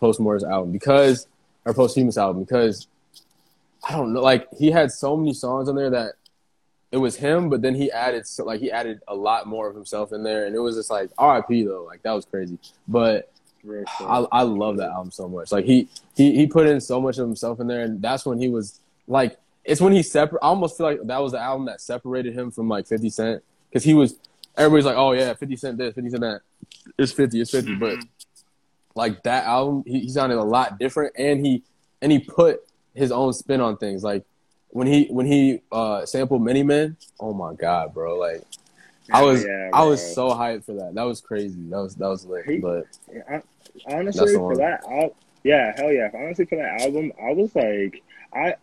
[0.00, 1.26] Post Morris album because
[1.64, 2.88] or Posthumous album because
[3.88, 4.20] I don't know.
[4.20, 6.14] Like he had so many songs on there that
[6.92, 9.74] it was him, but then he added so, like he added a lot more of
[9.74, 11.64] himself in there, and it was just like R.I.P.
[11.64, 11.84] though.
[11.84, 13.28] Like that was crazy, but.
[14.00, 15.52] I, I love that album so much.
[15.52, 18.40] Like he he he put in so much of himself in there, and that's when
[18.40, 20.40] he was like, it's when he separate.
[20.42, 23.40] I almost feel like that was the album that separated him from like Fifty Cent
[23.70, 24.18] because he was
[24.56, 26.40] everybody's like, oh yeah, Fifty Cent this, Fifty Cent that.
[26.98, 27.98] It's fifty, it's 50 but
[28.94, 31.62] like that album, he, he sounded a lot different, and he
[32.00, 32.60] and he put
[32.94, 34.02] his own spin on things.
[34.02, 34.24] Like
[34.72, 38.18] when he when he uh sampled Many Men, oh my god, bro!
[38.18, 38.42] Like
[39.12, 40.94] I was Yeah, I was so hyped for that.
[40.94, 41.60] That was crazy.
[41.70, 42.46] That was that was lit.
[42.46, 42.86] He- But
[43.30, 43.42] I,
[43.86, 45.14] honestly, for that, al-
[45.44, 46.10] yeah, hell yeah.
[46.14, 48.02] Honestly, for that album, I was like,
[48.34, 48.54] I,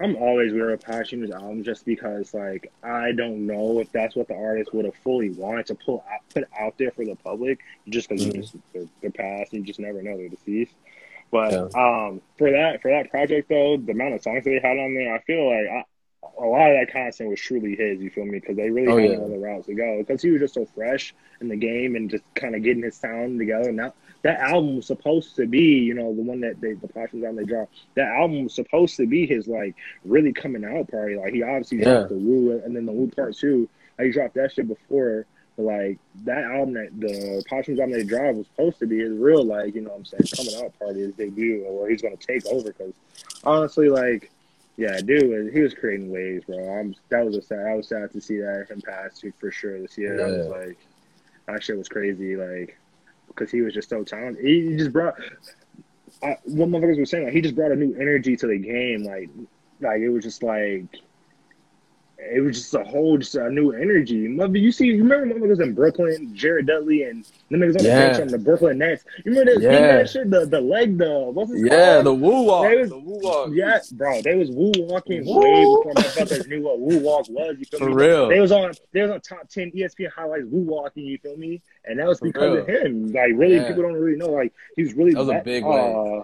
[0.00, 4.28] I'm always weird with passionate albums just because, like, I don't know if that's what
[4.28, 7.60] the artist would have fully wanted to pull out, put out there for the public,
[7.88, 8.88] just because Mhm.
[9.00, 10.74] they're past, you just never know they're deceased.
[11.30, 11.68] But Yeah.
[11.74, 14.94] um, for that for that project though, the amount of songs that they had on
[14.94, 15.84] there, I feel like I,
[16.38, 18.00] a lot of that content was truly his.
[18.00, 18.38] You feel me?
[18.40, 19.24] Because they really Oh, had yeah.
[19.24, 19.98] other routes to go.
[19.98, 22.96] Because he was just so fresh in the game and just kind of getting his
[22.96, 23.72] sound together.
[23.72, 27.24] Now that album was supposed to be, you know, the one that they the passions
[27.24, 27.74] on they dropped.
[27.94, 31.16] That album was supposed to be his like really coming out party.
[31.16, 31.84] Like he obviously Yeah.
[31.96, 33.68] dropped the Woo and then the Woo Part Two.
[33.98, 35.26] Like, he dropped that shit before.
[35.56, 39.16] But like that album that the Passions album they dropped was supposed to be his
[39.16, 42.02] real like you know what I'm saying coming out party his debut or where he's
[42.02, 42.94] gonna take over because
[43.44, 44.30] honestly like
[44.76, 48.12] yeah dude he was creating waves bro I'm that was a sad I was sad
[48.12, 50.78] to see that him pass too for sure this year I was like
[51.46, 52.76] that shit was crazy like
[53.34, 54.44] because he was just so talented.
[54.44, 55.14] He, he just brought.
[56.22, 59.04] I, what motherfuckers were saying, like he just brought a new energy to the game.
[59.04, 59.28] Like,
[59.80, 60.86] like it was just like
[62.18, 64.28] it was just a whole just a new energy.
[64.28, 67.94] Mother, you see, you remember motherfuckers in Brooklyn, Jared Dudley, and the niggas on Yeah.
[67.94, 69.04] the bench on the Brooklyn Nets.
[69.24, 69.96] You remember that, Yeah.
[69.98, 70.30] that shit?
[70.30, 72.06] The the leg, the what's it Yeah, called?
[72.06, 72.70] the woo walk.
[72.74, 73.50] Was- the woo walk.
[73.52, 75.40] Yeah, bro, they was woo walking Woo.
[75.40, 77.56] way before motherfuckers knew what woo walk was.
[77.58, 77.94] You feel For me?
[77.94, 78.28] real.
[78.28, 81.04] They was on they was on top ten ESPN highlights woo walking.
[81.04, 81.60] You feel me?
[81.84, 83.12] And that was For because of him.
[83.12, 83.66] Like really, Yeah.
[83.68, 84.30] people don't really know.
[84.30, 86.22] Like he was really That was a big uh,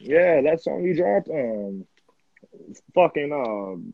[0.00, 1.28] Yeah, that song he dropped.
[1.30, 1.86] Um,
[2.94, 3.92] fucking um,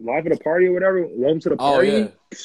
[0.00, 1.06] live at a party or whatever.
[1.10, 1.90] Welcome to the party.
[1.90, 2.14] Oh, party.
[2.32, 2.38] yeah.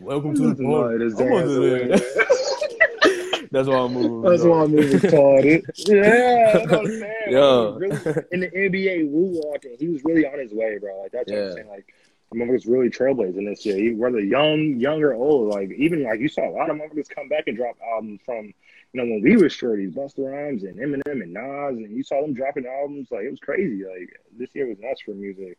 [0.00, 0.96] Welcome to the party.
[0.96, 1.88] it is I'm gonna dance do away.
[1.88, 3.48] that.
[3.52, 4.22] That's why I'm moving.
[4.22, 5.62] That's why I'm moving retarded.
[5.88, 7.32] Yeah, that's what I'm saying.
[7.32, 7.78] Yo.
[7.80, 10.78] Like, he was really, in the NBA, woo walking, he was really on his way,
[10.78, 11.02] bro.
[11.02, 11.68] Like that's what I'm saying.
[11.68, 11.92] Like,
[12.30, 13.96] the motherfuckers really trailblazing this year.
[13.96, 17.28] Whether young, young or old, like even like you saw a lot of motherfuckers come
[17.28, 18.54] back and drop albums from, you
[18.94, 22.34] know, when we were shorties, Busta Rhymes and Eminem and Nas, and you saw them
[22.34, 23.08] dropping albums.
[23.10, 23.84] Like it was crazy.
[23.84, 25.58] Like this year was nuts for music.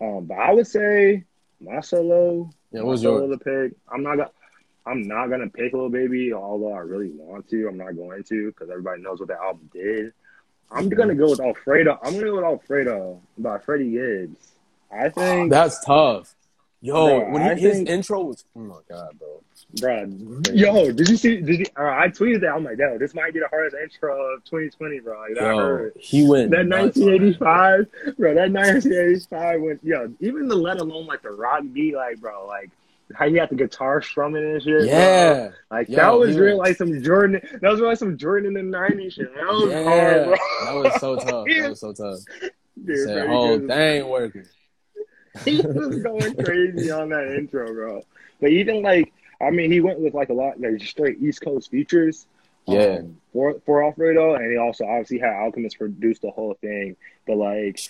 [0.00, 1.24] Um, but I would say
[1.60, 3.76] my solo, Yeah, my what was solo to pick.
[3.92, 4.30] I'm not gonna.
[4.86, 7.68] I'm not gonna pick Lil Baby, although I really want to.
[7.68, 10.12] I'm not going to because everybody knows what that album did.
[10.70, 11.98] I'm gonna go with Alfredo.
[12.02, 14.52] I'm gonna go with Alfredo by Freddie Gibbs.
[14.90, 16.34] I think, That's tough.
[16.80, 19.42] Yo, Bro, when he, I his think- intro was, oh my god, bro.
[19.80, 20.42] bro.
[20.54, 21.40] Yo, did you see?
[21.40, 21.66] Did you?
[21.76, 22.52] Uh, I tweeted that.
[22.54, 25.18] I'm like, yo, this might be the hardest intro of 2020, bro.
[25.18, 25.92] Like, I Yo, heard.
[25.98, 28.34] he went That nuts on 1985, bro.
[28.34, 32.70] That 1985 when, yo, even the let alone like the rock beat, like, bro, like
[33.14, 34.72] how you got the guitar strumming and shit.
[34.80, 34.84] bro.
[34.84, 37.40] Yeah, Like Yo, that was real, like some Jordan.
[37.60, 39.34] That was really some Jordan in the '90s shit.
[39.34, 40.36] That was yeah, hard, bro.
[40.64, 41.46] that was so tough.
[41.48, 42.18] That was so tough.
[42.84, 44.44] Dude, Said, Gibbs- thing working.
[45.44, 48.02] He was going crazy on that intro, bro.
[48.40, 51.70] But even like, I mean, he went with like a lot like straight East Coast
[51.70, 52.26] features.
[52.66, 52.98] Yeah.
[52.98, 56.96] um, for for Alfredo, and he also obviously had Alchemist produce the whole thing.
[57.26, 57.80] But like,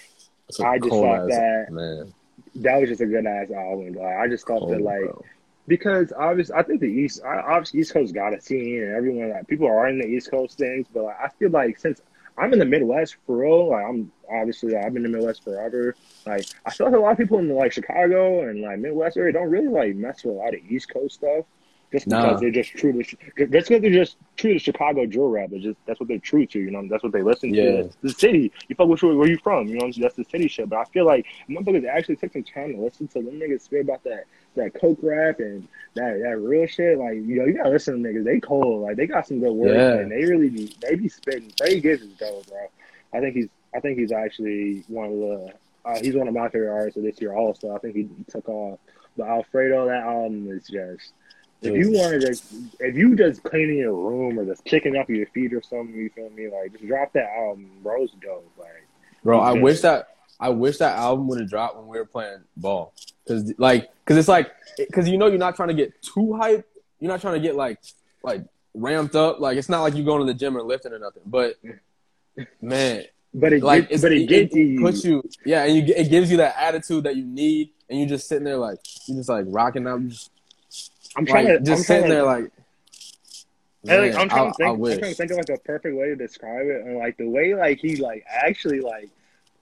[0.64, 2.14] I just thought ass- that- man.
[2.57, 3.94] that was just a good ass album.
[3.94, 5.24] Like, I just thought Cold, that like bro.
[5.66, 9.30] because obviously I think the East, I, obviously East Coast got a scene, and everyone
[9.30, 10.86] like people are in the East Coast things.
[10.94, 12.01] But like, I feel like since
[12.39, 15.95] I'm in the Midwest for real, like I'm obviously I've been in the Midwest forever.
[16.26, 19.32] Like I feel like a lot of people in like Chicago and like Midwest area
[19.32, 21.45] don't really like mess with a lot of East Coast stuff.
[21.91, 23.16] Just because they're just true to, just
[23.49, 25.49] because they're just true to Chicago drill rap.
[25.53, 26.86] It's just that's what they're true to, you know.
[26.86, 27.82] That's what they listen Yeah.
[27.84, 27.91] to.
[28.03, 28.53] The city.
[28.68, 29.91] You fuck with where you from, you know.
[29.97, 30.68] That's the city shit.
[30.68, 33.82] But I feel like motherfuckers actually take some time to listen to them niggas spit
[33.84, 34.24] about that
[34.57, 36.99] that coke rap and that that real shit.
[36.99, 38.24] Like you know, you gotta listen to them niggas.
[38.24, 38.82] They cold.
[38.82, 39.95] Like they got some good words Yeah.
[40.01, 41.51] and they really be they be spitting.
[41.57, 42.59] Freddie Gibbs is dope, bro.
[43.14, 45.53] I think he's I think he's actually one of the
[45.86, 47.32] uh, he's one of my favorite artists of this year.
[47.32, 48.78] Also, I think he took off.
[49.16, 51.12] But Alfredo, that album is just.
[51.61, 52.40] If you wanted to,
[52.80, 56.09] if you just cleaning your room or just kicking up your feet or something, you
[56.11, 56.48] feel me?
[56.48, 58.04] Like just drop that album, bro.
[58.04, 58.50] It's dope.
[58.56, 58.86] Like
[59.24, 62.38] Bro, I wish that I wish that album would have dropped when we were playing
[62.56, 62.94] ball,
[63.26, 64.52] cause like, cause it's like,
[64.92, 66.64] cause you know you're not trying to get too hype.
[67.00, 67.80] You're not trying to get like,
[68.22, 68.44] like
[68.74, 69.40] ramped up.
[69.40, 71.22] Like it's not like you going to the gym or lifting or nothing.
[71.26, 71.54] But
[72.61, 73.04] man,
[73.34, 74.80] But it, like get, it's, but it, gets it you.
[74.80, 78.09] puts you, yeah, and you it gives you that attitude that you need, and you're
[78.09, 80.30] just sitting there like you're just like rocking out, just,
[81.18, 82.50] I'm trying like, to just I'm sitting to, there like.
[83.86, 84.68] and, like, man, I'm trying I- to think.
[84.68, 87.16] I I'm trying to think of like a perfect way to describe it, and like
[87.16, 89.08] the way like he like actually like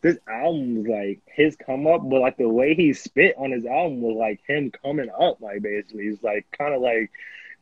[0.02, 3.64] this album was like his come up, but like the way he spit on his
[3.66, 5.40] album was like him coming up.
[5.40, 7.10] Like basically, it's like kind of like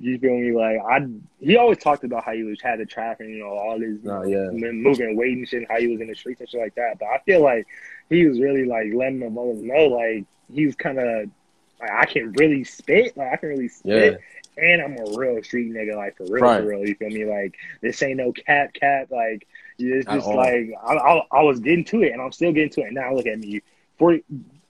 [0.00, 0.52] you feel me?
[0.52, 1.06] Like I,
[1.40, 4.24] he always talked about how he was had the traffic, you know, all his Oh,
[4.24, 4.50] yeah.
[4.50, 6.98] men moving weight and shit, how he was in the streets and shit like that.
[6.98, 7.66] But I feel like
[8.10, 11.30] he was really like letting the mothers know, like he was kind of
[11.80, 14.20] like I can really spit, like I can really spit.
[14.56, 16.60] And I'm a real street nigga, like for real, Right.
[16.62, 16.86] for real.
[16.86, 17.24] You feel me?
[17.24, 19.10] Like this ain't no cap, cap.
[19.10, 19.46] Like
[19.78, 22.82] it's just like I, I, I was getting to it, and I'm still getting to
[22.82, 22.86] it.
[22.86, 23.62] And now look at me,
[23.98, 24.22] forty.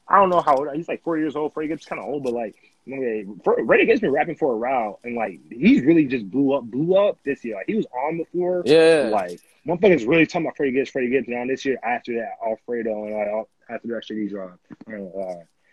[0.09, 1.53] I don't know how old he's like four years old.
[1.53, 2.55] Freddie Gibbs kind of old, but like
[2.89, 6.65] okay, Freddie Gibbs been rapping for a while, and like he's really just blew up,
[6.65, 7.57] blew up this year.
[7.57, 11.29] Like he was on before, Yeah, like motherfuckers really talking about Freddie Gibbs, Freddie Gibbs
[11.29, 14.59] now this year after that Alfredo and like all- after that shit he dropped.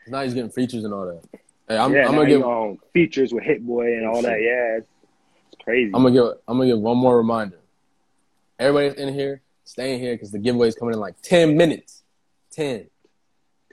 [0.02, 1.22] I don't know now he's getting features and all that.
[1.68, 4.42] Hey, I'm, yeah, I'm gonna give features with Hit Boy and all that.
[4.42, 4.88] Yeah, it's,
[5.52, 5.92] it's crazy.
[5.94, 7.60] I'm gonna give I'm gonna give one more reminder.
[8.60, 12.04] Everybody in here, stay in here because the giveaway is coming in like ten minutes.
[12.52, 12.88] Ten.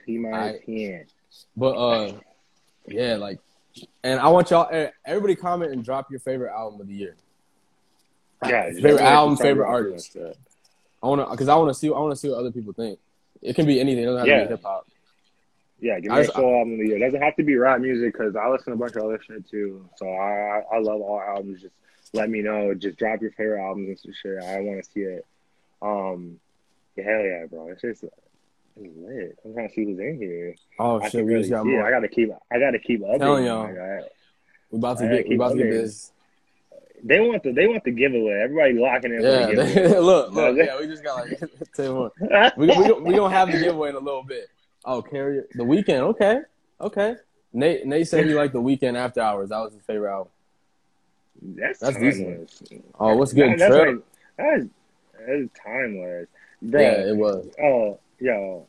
[0.06, 0.18] T
[0.64, 1.06] ten.
[1.56, 2.12] But uh
[2.86, 3.40] yeah, like
[4.04, 7.16] and I want y'all eh, everybody comment and drop your favorite album of the year.
[8.46, 10.16] Yeah, favorite album, favorite artist.
[11.02, 12.98] I wanna cause I wanna see I wanna see what other people think.
[13.42, 14.44] It can be anything, it doesn't have to Yeah.
[14.44, 14.86] be hip hop.
[15.80, 16.96] Yeah, give I me a soul album of the year.
[16.96, 19.20] It doesn't have to be rap music because I listen to a bunch of other
[19.24, 19.88] shit too.
[19.96, 21.62] So I I, love all albums.
[21.62, 21.74] Just
[22.12, 22.74] let me know.
[22.74, 24.42] Just drop your favorite albums and some shit.
[24.42, 25.26] I want to see it.
[25.80, 26.40] Um,
[26.96, 27.68] yeah, hell yeah, bro.
[27.68, 29.38] It's just it's lit.
[29.44, 30.56] I'm trying to see who's in here.
[30.80, 31.86] Oh I shit, we really just got more.
[31.86, 32.30] I gotta keep.
[32.50, 33.18] I gotta keep up.
[33.18, 33.68] Telling y'all.
[34.70, 35.28] We about to get.
[35.28, 36.12] We about to get this.
[37.04, 38.40] They want the they want the giveaway.
[38.42, 40.00] Everybody locking in Yeah, for the giveaway.
[40.00, 40.56] look, look.
[40.66, 41.38] Yeah, we just got like
[41.76, 42.10] ten more.
[42.56, 44.48] We we we gonna have the giveaway in a little bit.
[44.84, 46.00] Oh, carry the Weeknd.
[46.00, 46.40] Okay,
[46.80, 47.16] okay.
[47.52, 49.48] Nate Nate said he liked the Weeknd after hours.
[49.50, 50.32] That was his favorite album.
[51.40, 52.62] That's, That's timeless.
[52.98, 53.50] Oh, what's good?
[53.52, 53.96] That- that's like-
[54.36, 54.64] That's
[55.26, 56.28] that's timeless,
[56.62, 56.80] bro.
[56.80, 57.48] yeah, it was.
[57.62, 58.66] Oh, yo,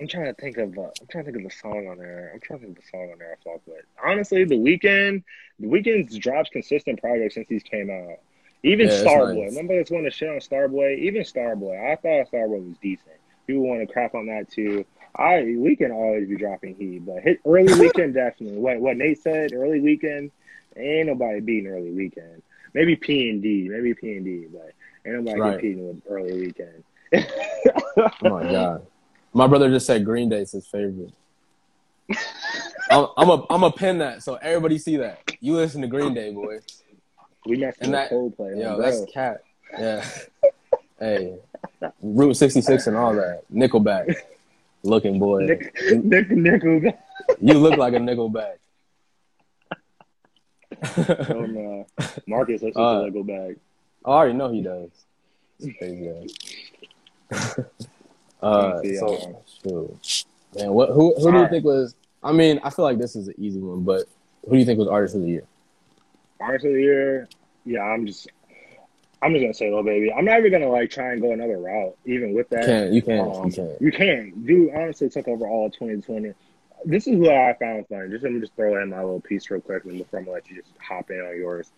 [0.00, 0.76] I'm trying to think of.
[0.78, 2.30] Uh, I'm trying to think of the song on there.
[2.32, 3.32] I'm trying to think of the song on there.
[3.40, 3.84] I fuck with.
[4.04, 5.22] Honestly, the Weeknd,
[5.58, 8.18] the Weeknd's drops consistent projects since these came out.
[8.62, 9.42] Even Yeah, Starboy.
[9.44, 9.50] nice.
[9.50, 10.98] Remember this one to shit on Starboy?
[10.98, 11.92] Even Starboy.
[11.92, 13.16] I thought Starboy was decent.
[13.46, 14.84] People want to crap on that too.
[15.16, 18.58] I we can always be dropping heat, but hit early Weeknd definitely.
[18.58, 20.30] What what Nate said, early Weeknd,
[20.76, 22.42] ain't nobody beating early Weeknd.
[22.74, 24.72] Maybe P and D, maybe P and D, but
[25.04, 25.52] ain't nobody Right.
[25.52, 26.82] competing with early Weeknd.
[28.22, 28.86] Oh my god.
[29.32, 31.12] My brother just said Green Day's his favorite.
[32.90, 35.20] I'm, I'm a I'm a pin that so everybody see that.
[35.40, 36.58] You listen to Green Day, boy.
[37.46, 38.58] We messed And that- Coldplay.
[38.60, 38.82] Yo, bro.
[38.82, 39.42] that's cat.
[39.78, 40.04] Yeah.
[40.98, 41.36] hey,
[42.02, 43.42] Route 66 and all that.
[43.52, 44.14] Nickelback,
[44.82, 45.46] looking boy.
[45.46, 45.74] Nick,
[46.04, 46.92] Nick, Nickel.
[47.40, 48.56] You look like a Nickelback.
[50.98, 53.56] oh uh, Marcus, let's Uh, uh, go back.
[54.04, 54.90] I already know he does.
[55.58, 57.64] It's crazy guy.
[58.42, 60.24] uh, so, shoot.
[60.56, 60.90] man, what?
[60.90, 61.14] Who?
[61.16, 61.94] Who do you think was?
[62.22, 64.06] I mean, I feel like this is an easy one, but
[64.44, 65.44] who do you think was artist of the year?
[66.40, 67.28] Artist of the year,
[67.64, 68.28] yeah, I'm just,
[69.22, 70.12] I'm just gonna say, Lil Baby.
[70.12, 72.64] I'm not even gonna like try and go another route, even with that.
[72.64, 73.80] Can't you can't Um, you can't.
[73.80, 74.44] You can.
[74.46, 76.32] Dude honestly took over all 2020.
[76.86, 78.08] This is what I found funny.
[78.08, 80.36] Just let me just throw in my little piece real quick and before I'm gonna
[80.36, 81.70] let you just hop in on yours.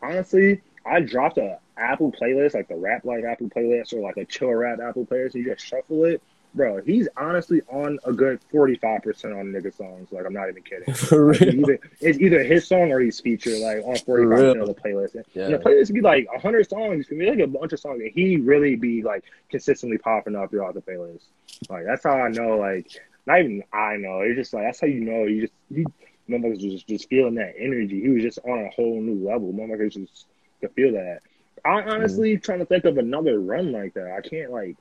[0.00, 4.24] Honestly, I dropped a Apple playlist, like the rap like Apple playlist or like a
[4.24, 6.22] chill rap Apple playlist, and you just shuffle it.
[6.56, 10.08] Bro, he's honestly on a good 45% on nigga songs.
[10.10, 10.92] Like, I'm not even kidding.
[10.94, 11.60] For Like, real.
[11.60, 14.62] either, it's either his song or he's featured like on 45% real.
[14.62, 15.14] of the playlist.
[15.16, 15.48] And Yeah.
[15.48, 17.06] the playlist could be like 100 songs.
[17.06, 18.00] Could be like a bunch of songs.
[18.00, 21.24] And he really be like consistently popping up throughout the playlist.
[21.68, 22.56] Like that's how I know.
[22.56, 22.86] Like
[23.26, 24.20] not even I know.
[24.20, 25.24] It's just like that's how you know.
[25.24, 25.84] You just you
[26.28, 28.00] motherfuckers was just just feeling that energy.
[28.00, 29.52] He was just on a whole new level.
[29.52, 30.26] Motherfuckers just
[30.62, 31.20] could feel that.
[31.66, 31.92] I mm.
[31.92, 34.10] honestly trying to think of another run like that.
[34.10, 34.76] I can't like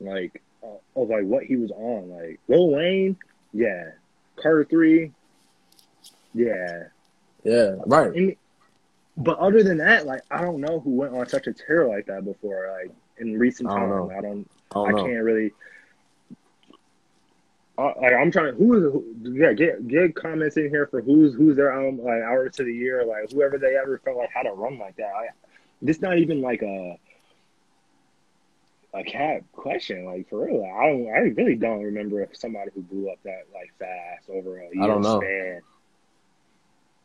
[0.00, 0.42] like
[0.96, 2.10] of like what he was on.
[2.10, 3.16] Like Lil Wayne,
[3.52, 3.90] yeah.
[4.36, 5.12] Carter three,
[6.34, 6.84] yeah.
[7.44, 8.12] Yeah, right.
[8.12, 8.36] And,
[9.16, 12.06] but other than that, like I don't know who went on such a tear like
[12.06, 12.68] that before.
[12.80, 14.18] Like in recent I don't time.
[14.18, 14.50] I don't.
[14.74, 15.04] I I don't know.
[15.06, 15.52] can't really.
[17.76, 18.52] Uh, like I'm trying.
[18.52, 18.82] to Who is?
[18.92, 22.66] Who, yeah, get get comments in here for who's who's their um like artist of
[22.66, 25.12] the year, like whoever they ever felt like had a run like that.
[25.14, 25.28] I,
[25.82, 26.98] this not even like a
[28.94, 30.64] a cat question, like for real.
[30.64, 31.08] I don't.
[31.08, 34.82] I really don't remember if somebody who blew up that like fast over a year
[34.82, 35.20] I don't know.
[35.20, 35.60] span.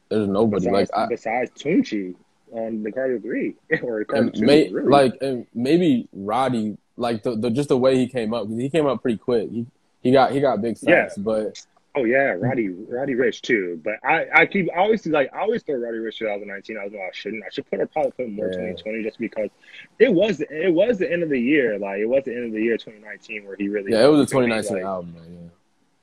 [0.09, 2.15] There's nobody Besides, like I, besides Tunechi
[2.51, 4.89] on the Carter Three or Carter Two, may, really.
[4.89, 8.85] like and maybe Roddy, like the, the just the way he came up, He came
[8.87, 9.49] up pretty quick.
[9.51, 9.65] He
[10.01, 11.09] he got he got big Yeah.
[11.17, 11.63] but
[11.95, 12.43] Oh yeah, mm-hmm.
[12.43, 13.81] Roddy Roddy Ricch too.
[13.83, 16.77] But I, I keep I always like I always throw Roddy Ricch 2019.
[16.77, 17.43] I was like oh, I shouldn't.
[17.43, 18.73] I should put her probably put more Yeah.
[18.73, 19.49] 2020 just because
[19.97, 21.79] it was it was the end of the year.
[21.79, 24.31] Like it was the end of the year 2019 where he really yeah, it was
[24.31, 25.13] a really, 2019 like- album.
[25.13, 25.51] Man,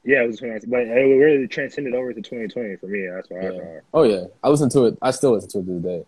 [0.04, 3.06] Yeah, it was 2019, but it really transcended over to 2020 for me.
[3.06, 3.48] That's what yeah.
[3.48, 3.82] I thought.
[3.94, 4.98] Oh yeah, I listen to it.
[5.00, 6.06] I still listen to it to this day.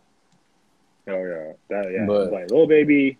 [1.08, 2.04] Oh yeah, that yeah.
[2.06, 3.16] But- like Lil Baby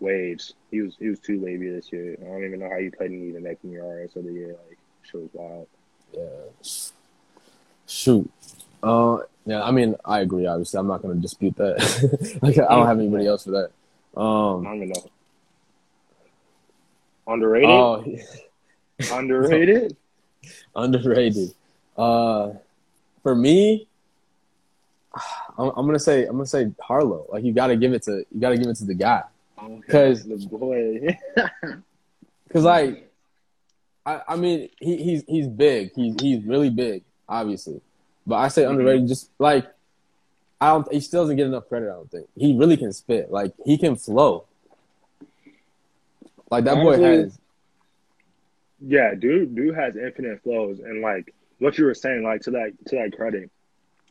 [0.00, 0.54] waves.
[0.70, 2.16] He was he was too wavy this year.
[2.20, 4.56] I don't even know how you couldn't even make him your artist of the year.
[4.66, 5.68] Like shit was wild.
[6.12, 6.80] Yeah.
[7.86, 8.30] Shoot.
[8.82, 9.62] Uh, yeah.
[9.62, 10.46] I mean, I agree.
[10.46, 12.38] Obviously, I'm not going to dispute that.
[12.42, 13.70] like, I don't have anybody else for that.
[14.16, 14.64] I Um.
[14.64, 15.10] don't even know.
[17.26, 17.70] Underrated.
[17.70, 18.04] Oh,
[19.12, 19.96] Underrated.
[20.74, 21.54] underrated.
[21.96, 22.52] Uh,
[23.22, 23.86] for me,
[25.58, 27.26] I'm, I'm gonna say I'm gonna say Harlow.
[27.30, 29.22] Like, you got to give it to you got to give it to the guy.
[29.62, 31.18] Okay, 'Cause- the boy.
[32.52, 33.09] Cause like,
[34.10, 35.92] I, I mean, he, he's he's big.
[35.94, 37.80] He's he's really big, obviously.
[38.26, 39.66] But I say underrated, just like
[40.60, 40.92] I don't.
[40.92, 41.86] He still doesn't get enough credit.
[41.90, 43.30] I don't think he really can spit.
[43.30, 44.46] Like he can flow.
[46.50, 47.38] Like that boy has.
[48.80, 52.72] yeah, dude, dude has infinite flows, and like what you were saying, like to that
[52.86, 53.50] to that credit,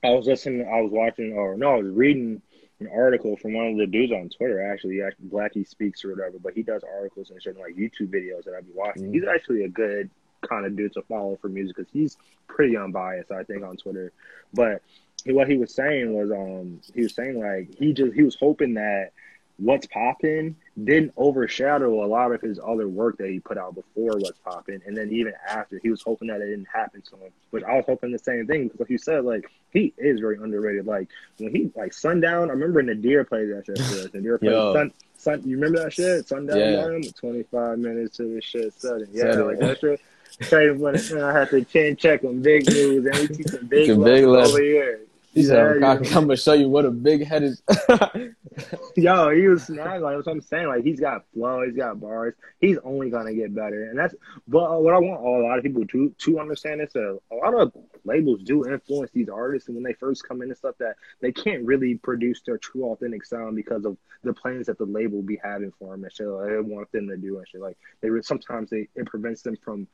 [0.04, 2.42] I was listening, I was watching, or no, I was reading
[2.80, 4.62] an article from one of the dudes on Twitter.
[4.72, 8.10] Actually, actually Blackie speaks or whatever, but he does articles and shit, and, like YouTube
[8.10, 9.12] videos that I be watching.
[9.12, 9.14] Mhm.
[9.14, 10.10] He's actually a good
[10.42, 12.18] kind of dude to follow for music because he's
[12.48, 14.12] pretty unbiased, I think, on Twitter.
[14.54, 14.82] But
[15.26, 18.76] what he was saying was um he was saying like he just he was hoping
[18.76, 19.12] that
[19.58, 20.56] what's popping
[20.86, 24.82] didn't overshadow a lot of his other work that he put out before what's popping
[24.86, 27.76] and then even after he was hoping that it didn't happen to him but i
[27.76, 31.08] was hoping the same thing because like you said like he is very underrated like
[31.38, 34.92] when he like sundown i remember nadir played that shit for us nadir played sun,
[35.18, 36.82] sun you remember that shit sundown Yeah.
[36.84, 37.04] Volume?
[37.04, 40.02] 25 minutes to the shit sudden yeah like that shit
[40.44, 43.88] Crazy when I had to chin check on big news and we see some big,
[43.90, 44.50] Some big left.
[44.52, 45.02] over here.
[45.34, 45.98] He said, Yeah, I'm.
[46.06, 47.62] I'm gonna show you what a big head is.
[48.96, 50.02] Yo, he was snagged.
[50.02, 50.68] Like that's what I'm saying.
[50.68, 52.34] Like he's got flow, he's got bars.
[52.60, 54.16] He's only gonna get better, and that's.
[54.48, 57.36] But uh, what I want a lot of people to to understand is that a
[57.36, 57.72] lot of
[58.06, 61.32] labels do influence these artists, and when they first come in and stuff, that they
[61.32, 65.40] can't really produce their true authentic sound because of the plans that the label be
[65.44, 66.28] having for them and shit.
[66.28, 67.62] Like, they want them to do and shit.
[67.62, 69.88] Like they sometimes they it prevents them from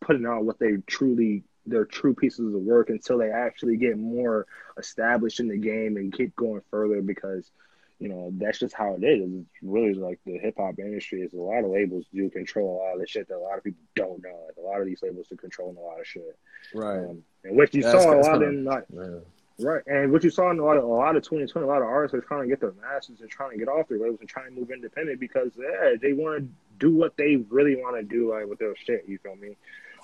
[0.00, 4.46] putting out what they truly their true pieces of work until they actually get more
[4.78, 7.50] established in the game and keep going further because
[7.98, 9.30] you know that's just how it is.
[9.30, 12.78] It's really like the hip hop industry is a lot of labels do control a
[12.84, 14.46] lot of the shit that a lot of people don't know.
[14.46, 16.38] Like a lot of these labels are controlling a lot of shit.
[16.74, 16.98] right.
[16.98, 19.22] Um, and what you That's- saw a lot in like Man.
[19.60, 21.82] Right, and what you saw in a lot of a lot of 2020, a lot
[21.82, 24.20] of artists are trying to get their masters and trying to get off their labels
[24.20, 26.48] and trying to move independent because yeah, they want to
[26.78, 29.02] do what they really want to do like with their shit.
[29.08, 29.56] You feel me?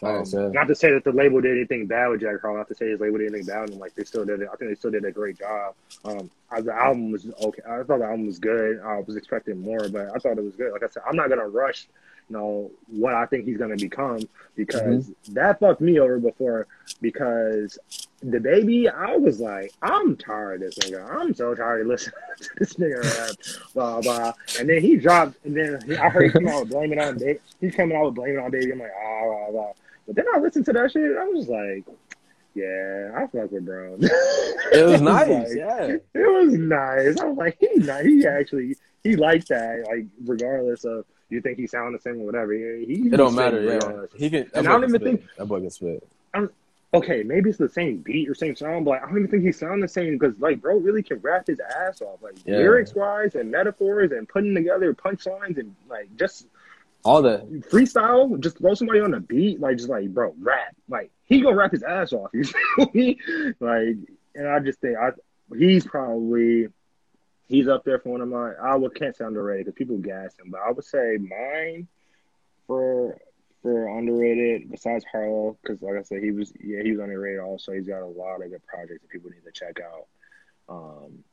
[0.03, 2.59] Um, not to say that the label did anything bad with Jack Harlow.
[2.59, 3.79] Not to say his label did anything bad him.
[3.79, 4.49] Like they still did it.
[4.53, 5.75] I think they still did a great job.
[6.05, 7.63] Um, I, the album was okay.
[7.69, 8.81] I thought the album was good.
[8.81, 10.73] I was expecting more, but I thought it was good.
[10.73, 11.87] Like I said, I'm not gonna rush.
[12.29, 14.21] You know what I think he's gonna become
[14.57, 16.67] because that fucked me over before.
[17.01, 17.79] Because
[18.23, 21.07] the baby, I was like, I'm tired of this nigga.
[21.11, 23.37] I'm so tired of listening to this nigga rap,
[23.75, 24.33] blah blah.
[24.59, 27.41] And then he dropped, and then I heard him out blaming on baby.
[27.61, 28.73] He's coming out with blaming on baby.
[28.73, 29.73] I'm like, ah blah blah.
[30.07, 31.17] But then I listened to that shit.
[31.17, 31.85] I was like,
[32.55, 33.97] yeah, I fuck with bro.
[34.01, 35.29] It was nice.
[35.29, 35.87] like- yeah.
[35.87, 37.19] It was nice.
[37.21, 38.05] I was like, he nice.
[38.05, 39.85] He actually he liked that.
[39.89, 42.53] Like regardless of you think he sound the same or whatever.
[42.53, 43.63] He, he It don't matter.
[43.63, 44.07] Yeah.
[44.17, 44.49] He can.
[44.55, 45.03] And I don't even spit.
[45.03, 46.07] think- that boy can spit.
[46.93, 49.43] okay, maybe it's the same beat or same song, but like, I don't even think
[49.43, 52.59] he sound the same because like bro really can rap his ass off, like Yeah.
[52.59, 56.47] lyrics wise and metaphors and putting together punchlines and like just
[57.05, 60.75] All the freestyle, just throw somebody on the beat, like just like bro, rap.
[60.89, 62.31] Like he gonna rap his ass off.
[62.33, 62.45] You
[62.77, 63.19] feel me?
[63.61, 63.97] Like,
[64.35, 65.11] and I just think I
[65.57, 66.69] he's probably
[67.47, 68.53] he's up there for one of my.
[68.53, 71.89] I would can't say underrated because people gas him, but I would say mine
[72.67, 73.19] for
[73.63, 77.73] for underrated besides Harlow because like I said he was yeah he was underrated also.
[77.73, 80.07] He's got a lot of good projects that people need to check out.
[80.69, 81.25] Um,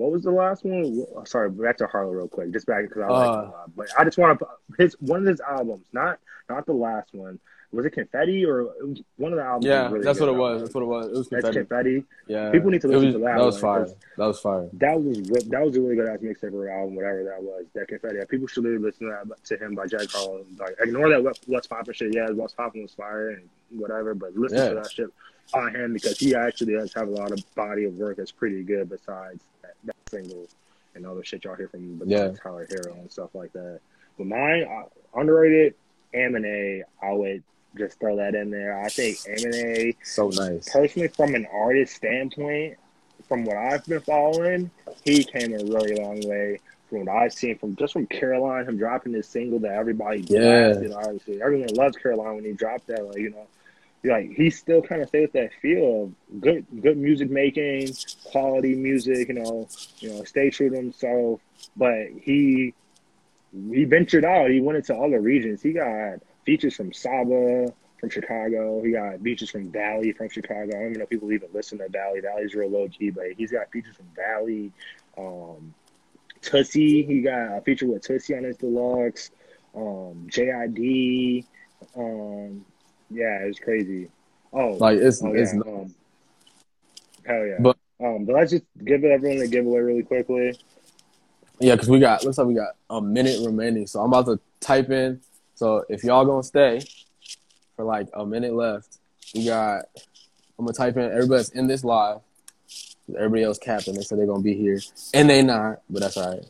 [0.00, 1.04] what was the last one?
[1.26, 2.50] Sorry, back to Harlow real quick.
[2.52, 3.76] Just back because I like Uh, him a lot.
[3.76, 4.46] But I just want to
[4.78, 7.38] his one of his albums, not not the last one.
[7.72, 9.66] Was it Confetti or it was one of the albums?
[9.66, 10.62] Yeah, really that's what it was.
[10.62, 11.06] That's what it was.
[11.06, 12.00] It was That's confetti.
[12.00, 12.04] Confetti.
[12.26, 12.50] Yeah.
[12.50, 13.86] People need to listen was- to that That was fire.
[14.16, 14.68] That was fire.
[14.72, 15.18] That was
[15.50, 17.66] that was a really good ass mixtape or album, whatever that was.
[17.74, 18.18] That Confetti.
[18.28, 20.44] People should really listen to that to him by Jack Harlow.
[20.58, 22.12] Like ignore that What's Poppin' shit.
[22.14, 24.68] Yeah, What's Poppin' was fire and whatever, but listen Yeah.
[24.70, 25.10] to that shit
[25.54, 28.62] on him because he actually does have a lot of body of work that's pretty
[28.64, 29.44] good besides
[29.84, 30.46] that, single
[30.94, 32.42] and all the shit y'all hear from besides Yeah.
[32.42, 33.80] Tyler Herro and stuff like that.
[34.18, 35.74] But mine uh, underrated
[36.14, 37.42] Amine, I would
[37.78, 38.78] just throw that in there.
[38.80, 40.68] I think Amine So nice.
[40.68, 42.76] personally, from an artist standpoint,
[43.28, 44.70] from what I've been following,
[45.04, 46.58] he came a really long way
[46.88, 50.72] from what I've seen from just from Caroline, him dropping this single that everybody Yeah.
[50.74, 50.92] blasted.
[50.92, 53.06] Obviously, everyone loves Caroline when he dropped that.
[53.06, 53.46] Like you know,
[54.04, 57.94] like he still kind of stayed with that feel of good, good music making,
[58.24, 59.28] quality music.
[59.28, 61.40] You know, you know, stay true to himself.
[61.76, 62.74] But he
[63.52, 64.50] he ventured out.
[64.50, 65.62] He went into other regions.
[65.62, 68.82] He got features from Saba from Chicago.
[68.82, 70.68] He got features from Valee from Chicago.
[70.68, 72.22] I don't even know if people even listen to Valee.
[72.22, 74.72] Valee's real low key, but he's got features from Valee.
[75.18, 75.74] Um,
[76.40, 79.30] Tussie, he got a feature with Tussie on his deluxe.
[79.74, 81.44] Um, JID.
[81.96, 82.64] Um,
[83.10, 84.08] yeah, it's crazy.
[84.52, 85.60] Oh, Like it's oh it's yeah.
[85.60, 85.94] Um,
[87.26, 87.56] hell yeah.
[87.60, 90.58] But- um, but let's just give it everyone a giveaway really quickly.
[91.58, 93.86] yeah, because we got looks like we got a minute remaining.
[93.86, 95.20] So I'm about to type in.
[95.54, 96.80] So if y'all gonna stay
[97.76, 98.96] for like a minute left,
[99.34, 99.84] we got.
[100.58, 102.20] I'm gonna type in everybody's in this live.
[103.14, 103.94] Everybody else capping.
[103.94, 104.80] They said they're gonna be here,
[105.12, 106.44] and they not, but that's all right.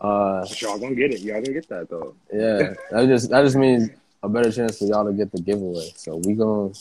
[0.00, 1.20] Uh, But y'all gonna get it.
[1.20, 2.14] Y'all gonna get that though.
[2.32, 3.90] yeah, that just that just means
[4.26, 5.90] a better chance for y'all to get the giveaway.
[5.96, 6.72] So we gonna.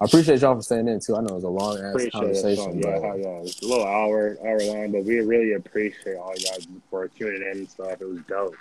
[0.00, 1.16] I appreciate y'all for staying in too.
[1.16, 2.12] I know it was a long ass Appreciate it.
[2.12, 3.40] conversation, So, yeah, but yeah.
[3.42, 6.58] It's a little hour, hour long, but we really appreciate all y'all
[6.90, 8.00] for tuning in and stuff.
[8.00, 8.54] It was dope.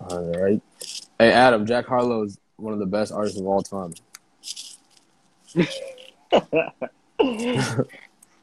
[0.00, 0.60] all right.
[1.18, 3.94] Hey Adam, Jack Harlow is one of the best artists of all time.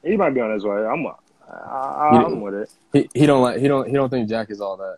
[0.04, 0.86] he might be on his way.
[0.86, 1.06] I'm,
[1.48, 2.72] I, I'm with it.
[2.92, 4.98] He he don't like he don't he don't think Jack is all that.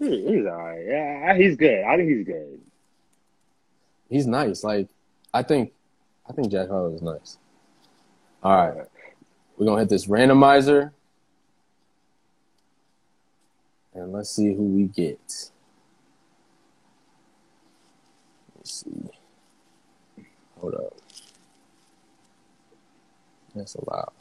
[0.00, 0.82] He, he's all right.
[0.84, 1.84] Yeah, he's good.
[1.84, 2.60] I think he's good.
[4.08, 4.64] He's nice.
[4.64, 4.88] Like
[5.32, 5.72] I think
[6.28, 7.38] I think Jack Harlow is nice.
[8.42, 8.86] All right,
[9.56, 10.92] we're gonna hit this randomizer,
[13.94, 15.20] and let's see who we get.
[18.56, 19.10] Let's see.
[20.58, 20.96] Hold up.
[23.54, 24.12] That's allowed.